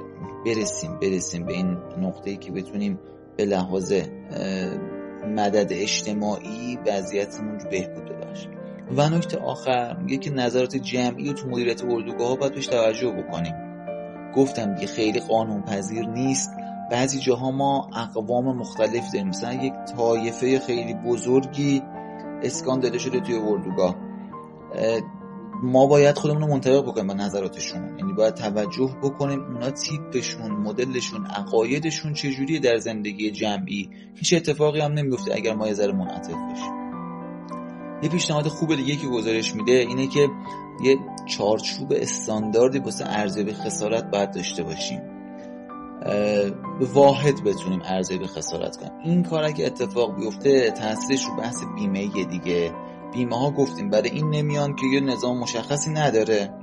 برسیم 0.47 0.99
برسیم 0.99 1.47
به 1.47 1.53
این 1.53 1.77
نقطه‌ای 1.99 2.37
که 2.37 2.53
بتونیم 2.53 2.99
به 3.37 3.45
لحاظ 3.45 3.93
مدد 5.27 5.69
اجتماعی 5.71 6.79
وضعیتمون 6.87 7.61
رو 7.61 7.71
بهبود 7.71 8.05
ببخشیم. 8.05 8.51
و 8.97 9.09
نکته 9.09 9.39
آخر 9.39 9.97
میگه 9.97 10.17
که 10.17 10.31
نظرات 10.31 10.77
جمعی 10.77 11.31
و 11.31 11.33
تو 11.33 11.49
مدیریت 11.49 11.85
اردوگاه 11.85 12.29
ها 12.29 12.37
باید 12.37 12.55
بهش 12.55 12.67
توجه 12.67 13.11
بکنیم. 13.11 13.55
گفتم 14.37 14.75
دیگه 14.75 14.87
خیلی 14.87 15.21
قانون 15.21 15.63
پذیر 15.63 16.07
نیست. 16.07 16.51
بعضی 16.91 17.21
جاها 17.21 17.51
ما 17.51 17.91
اقوام 17.97 18.57
مختلف 18.57 19.13
داریم. 19.13 19.29
مثلا 19.29 19.53
یک 19.53 19.73
طایفه 19.97 20.59
خیلی 20.59 20.95
بزرگی 20.95 21.83
اسکان 22.43 22.81
داده 22.81 22.99
شده 22.99 23.21
توی 23.21 23.35
اردوگاه. 23.35 23.97
ما 25.63 25.87
باید 25.87 26.19
خودمون 26.19 26.43
رو 26.43 26.49
منطبق 26.49 26.83
بکنیم 26.83 27.07
با 27.07 27.15
نظراتشون. 27.15 27.99
یعنی 27.99 28.13
باید 28.13 28.35
توجه 28.35 28.97
بکنیم 29.03 29.41
اونا 29.41 29.71
تیپشون 29.71 30.51
مدلشون 30.51 31.27
عقایدشون 31.27 32.13
چجوریه 32.13 32.59
در 32.59 32.77
زندگی 32.77 33.31
جمعی. 33.31 33.91
هیچ 34.15 34.35
اتفاقی 34.35 34.81
هم 34.81 34.93
نمیفته 34.93 35.35
اگر 35.35 35.55
ما 35.55 35.67
یه 35.67 35.75
ذره 35.75 35.93
منعطف 35.93 36.35
باشیم 36.35 36.79
یه 38.03 38.09
پیشنهاد 38.09 38.49
خوب 38.49 38.77
دیگه 38.77 38.97
که 38.97 39.07
گزارش 39.07 39.55
میده 39.55 39.73
اینه 39.73 40.07
که 40.07 40.29
یه 40.85 40.99
چارچوب 41.27 41.93
استانداردی 41.97 42.79
واسه 42.79 43.05
ارزیابی 43.09 43.53
خسارت 43.53 44.11
باید 44.11 44.31
داشته 44.31 44.63
باشیم. 44.63 45.18
به 46.05 46.87
واحد 46.93 47.45
بتونیم 47.45 47.83
ارزیابی 47.85 48.27
خسارت 48.27 48.77
کنیم. 48.77 48.93
این 49.05 49.23
کار 49.23 49.53
که 49.53 49.67
اتفاق 49.67 50.17
بیفته 50.17 50.71
تاثیرش 50.71 51.25
رو 51.25 51.37
بحث 51.37 51.65
بیمه 51.77 52.25
دیگه. 52.25 52.73
بیمه 53.13 53.39
ها 53.39 53.51
گفتیم 53.51 53.91
برای 53.91 54.11
این 54.11 54.31
نمیان 54.31 54.77
که 54.77 54.87
یه 54.87 55.01
نظام 55.01 55.39
مشخصی 55.39 55.91
نداره. 55.91 56.55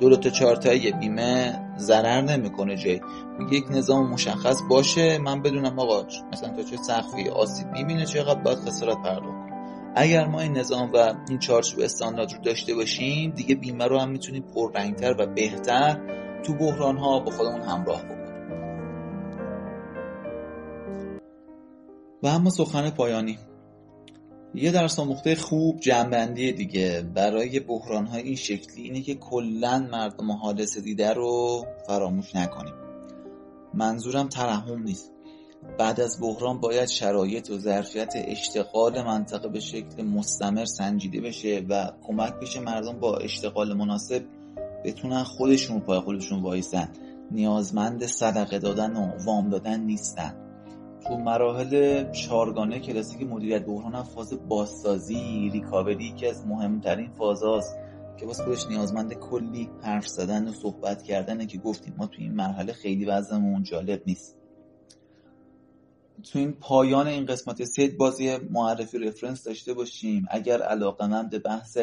دو 0.00 0.16
تا 0.16 0.30
چهار 0.30 0.56
بیمه 1.00 1.60
ضرر 1.78 2.20
نمی‌کنه 2.20 2.76
جای 2.76 3.00
میگه 3.38 3.56
یک 3.56 3.64
نظام 3.70 4.10
مشخص 4.10 4.62
باشه 4.70 5.18
من 5.18 5.42
بدونم 5.42 5.78
آقا 5.78 6.06
مثلا 6.32 6.48
تا 6.48 6.62
چه 6.62 6.76
سقفی 6.76 7.28
آسیب 7.28 7.66
می‌بینه 7.72 8.06
چقدر 8.06 8.40
باید 8.40 8.58
خسارت 8.58 8.96
پرداخت 8.96 9.48
اگر 9.94 10.26
ما 10.26 10.40
این 10.40 10.52
نظام 10.52 10.90
و 10.94 11.14
این 11.28 11.38
چارچوب 11.38 11.80
استاندارد 11.80 12.32
رو 12.32 12.38
داشته 12.38 12.74
باشیم 12.74 13.30
دیگه 13.30 13.54
بیمه 13.54 13.86
رو 13.86 13.98
هم 13.98 14.10
می‌تونیم 14.10 14.44
پررنگتر 14.54 15.14
و 15.18 15.26
بهتر 15.26 16.00
تو 16.42 16.54
بحران 16.54 16.96
ها 16.96 17.20
با 17.20 17.30
خودمون 17.30 17.60
همراه 17.60 18.02
بکنیم. 18.02 18.17
و 22.22 22.26
اما 22.26 22.50
سخن 22.50 22.90
پایانی. 22.90 23.38
یه 24.54 24.70
درس 24.70 24.98
آموخته 24.98 25.34
خوب 25.34 25.80
جنبندی 25.80 26.52
دیگه. 26.52 27.04
برای 27.14 27.60
بحران 27.60 28.06
های 28.06 28.22
این 28.22 28.36
شکلی 28.36 28.82
اینه 28.82 29.02
که 29.02 29.14
کلا 29.14 29.88
مردم 29.92 30.32
حادثه 30.32 30.80
دیده 30.80 31.12
رو 31.12 31.64
فراموش 31.86 32.34
نکنیم. 32.34 32.74
منظورم 33.74 34.28
ترحم 34.28 34.82
نیست. 34.82 35.12
بعد 35.78 36.00
از 36.00 36.20
بحران 36.20 36.60
باید 36.60 36.88
شرایط 36.88 37.50
و 37.50 37.58
ظرفیت 37.58 38.12
اشتغال 38.14 39.02
منطقه 39.02 39.48
به 39.48 39.60
شکل 39.60 40.02
مستمر 40.02 40.64
سنجیده 40.64 41.20
بشه 41.20 41.66
و 41.68 41.90
کمک 42.02 42.34
بشه 42.34 42.60
مردم 42.60 43.00
با 43.00 43.16
اشتغال 43.16 43.74
مناسب 43.74 44.24
بتونن 44.84 45.22
خودشون 45.22 45.80
پای 45.80 46.00
خودشون 46.00 46.42
وایسن. 46.42 46.88
نیازمند 47.30 48.06
صدقه 48.06 48.58
دادن 48.58 48.96
و 48.96 49.24
وام 49.24 49.48
دادن 49.48 49.80
نیستن. 49.80 50.47
تو 51.06 51.16
مراحل 51.16 52.04
چارگانه 52.12 52.80
کلاسیک 52.80 53.22
مدیریت 53.22 53.64
بحران 53.64 53.94
هم 53.94 54.02
فاز 54.02 54.48
بازسازی 54.48 55.50
ریکاوری 55.52 56.12
که 56.12 56.28
از 56.28 56.46
مهمترین 56.46 57.10
فازاست 57.10 57.76
که 58.16 58.26
واسه 58.26 58.44
خودش 58.44 58.66
نیازمند 58.66 59.14
کلی 59.14 59.70
حرف 59.82 60.06
زدن 60.08 60.48
و 60.48 60.52
صحبت 60.52 61.02
کردنه 61.02 61.46
که 61.46 61.58
گفتیم 61.58 61.94
ما 61.98 62.06
تو 62.06 62.22
این 62.22 62.34
مرحله 62.34 62.72
خیلی 62.72 63.04
وضعمون 63.04 63.62
جالب 63.62 64.02
نیست. 64.06 64.36
تو 66.32 66.38
این 66.38 66.52
پایان 66.52 67.06
این 67.06 67.26
قسمت 67.26 67.64
سید 67.64 67.96
بازی 67.96 68.36
معرفی 68.36 68.98
رفرنس 68.98 69.44
داشته 69.44 69.74
باشیم. 69.74 70.26
اگر 70.30 70.62
علاقه 70.62 71.28
به 71.30 71.38
بحث 71.38 71.78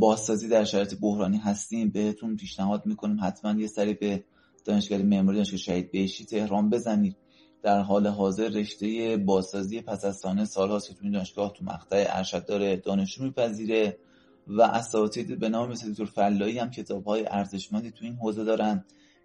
بازسازی 0.00 0.48
در 0.48 0.64
شرایط 0.64 0.94
بحرانی 1.00 1.38
هستیم 1.38 1.90
بهتون 1.90 2.36
پیشنهاد 2.36 2.86
می‌کنیم 2.86 3.18
حتما 3.22 3.60
یه 3.60 3.66
سری 3.66 3.94
به 3.94 4.24
دانشگاه 4.64 4.98
معماری 4.98 5.36
دانشگاه 5.36 5.58
شهید 5.58 5.92
بهشتی 5.92 6.24
تهران 6.24 6.70
بزنید. 6.70 7.16
در 7.62 7.80
حال 7.80 8.06
حاضر 8.06 8.48
رشته 8.48 9.16
بازسازی 9.16 9.80
پس 9.80 10.04
از 10.04 10.16
سانه 10.16 10.44
سالهاست 10.44 10.88
که 10.88 10.94
تو 10.94 11.10
دانشگاه 11.10 11.52
تو 11.52 11.64
مقطع 11.64 12.06
ارشد 12.08 12.46
داره 12.46 12.76
دانشجو 12.76 13.24
میپذیره 13.24 13.98
و 14.46 14.62
اساتید 14.62 15.38
به 15.38 15.48
نام 15.48 15.70
مثل 15.70 15.90
دکتر 15.90 16.04
فلایی 16.04 16.58
هم 16.58 16.70
کتاب 16.70 17.04
های 17.04 17.26
ارزشمندی 17.26 17.90
تو 17.90 18.04
این 18.04 18.14
حوزه 18.14 18.44
دارن 18.44 18.84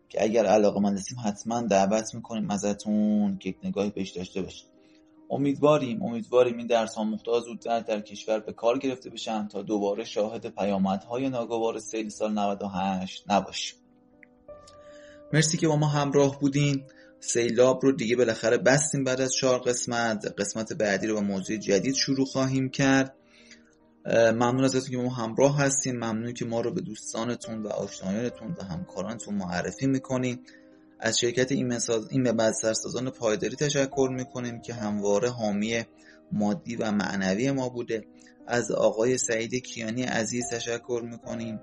که 0.09 0.23
اگر 0.23 0.45
علاقه 0.45 0.79
من 0.79 0.93
هستیم 0.93 1.17
حتما 1.25 1.61
دعوت 1.61 2.15
می‌کنیم 2.15 2.49
ازتون 2.51 3.37
که 3.37 3.55
نگاهی 3.63 3.89
بهش 3.89 4.11
داشته 4.11 4.41
باشیم 4.41 4.67
امیدواریم 5.29 6.03
امیدواریم 6.03 6.57
این 6.57 6.67
درس 6.67 6.95
ها 6.95 7.39
زودتر 7.39 7.79
در 7.79 8.01
کشور 8.01 8.39
به 8.39 8.53
کار 8.53 8.79
گرفته 8.79 9.09
بشن 9.09 9.47
تا 9.47 9.61
دوباره 9.61 10.03
شاهد 10.03 10.47
پیامدهای 10.47 11.29
ناگوار 11.29 11.79
سیل 11.79 12.09
سال 12.09 12.33
98 12.33 13.23
نباشیم. 13.29 13.79
مرسی 15.33 15.57
که 15.57 15.67
با 15.67 15.75
ما 15.75 15.87
همراه 15.87 16.39
بودین. 16.39 16.83
سیلاب 17.27 17.79
رو 17.83 17.91
دیگه 17.91 18.15
بالاخره 18.15 18.57
بستیم 18.57 19.03
بعد 19.03 19.21
از 19.21 19.33
چهار 19.33 19.59
قسمت. 19.59 20.33
قسمت 20.38 20.73
بعدی 20.73 21.07
رو 21.07 21.15
با 21.15 21.21
موضوع 21.21 21.57
جدید 21.57 21.95
شروع 21.95 22.25
خواهیم 22.25 22.69
کرد. 22.69 23.15
ممنون 24.07 24.63
ازتون 24.63 24.91
که 24.91 24.97
ما 24.97 25.09
همراه 25.09 25.59
هستیم 25.59 25.95
ممنون 25.95 26.33
که 26.33 26.45
ما 26.45 26.61
رو 26.61 26.73
به 26.73 26.81
دوستانتون 26.81 27.63
و 27.63 27.67
آشنایانتون 27.67 28.55
و 28.59 28.63
همکارانتون 28.63 29.35
معرفی 29.35 29.88
می‌کنین. 29.88 30.39
از 30.99 31.19
شرکت 31.19 31.51
این 31.51 32.23
به 32.23 32.51
سرسازان 32.61 33.09
پایداری 33.09 33.55
تشکر 33.55 34.09
می‌کنیم 34.11 34.61
که 34.61 34.73
همواره 34.73 35.29
حامی 35.29 35.83
مادی 36.31 36.75
و 36.75 36.91
معنوی 36.91 37.51
ما 37.51 37.69
بوده. 37.69 38.05
از 38.47 38.71
آقای 38.71 39.17
سعید 39.17 39.55
کیانی 39.55 40.03
عزیز 40.03 40.43
تشکر 40.51 41.01
می‌کنیم. 41.11 41.59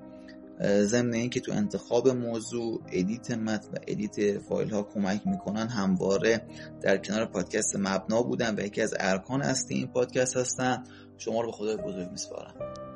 ضمن 0.60 1.14
اینکه 1.14 1.40
تو 1.40 1.52
انتخاب 1.52 2.08
موضوع 2.08 2.82
edit 2.92 3.30
متن 3.30 3.68
و 3.72 3.76
edit 3.86 4.38
فایل 4.38 4.70
ها 4.70 4.82
کمک 4.82 5.26
می‌کنن 5.26 5.68
همواره 5.68 6.46
در 6.80 6.96
کنار 6.96 7.26
پادکست 7.26 7.76
مبنا 7.76 8.22
بودن 8.22 8.54
و 8.54 8.60
یکی 8.60 8.82
از 8.82 8.94
ارکان 9.00 9.42
اصلی 9.42 9.76
این 9.76 9.86
پادکست 9.86 10.36
هستن. 10.36 10.84
شما 11.18 11.40
رو 11.40 11.46
به 11.46 11.52
خدای 11.52 11.76
بزرگ 11.76 12.10
میسپارم. 12.10 12.91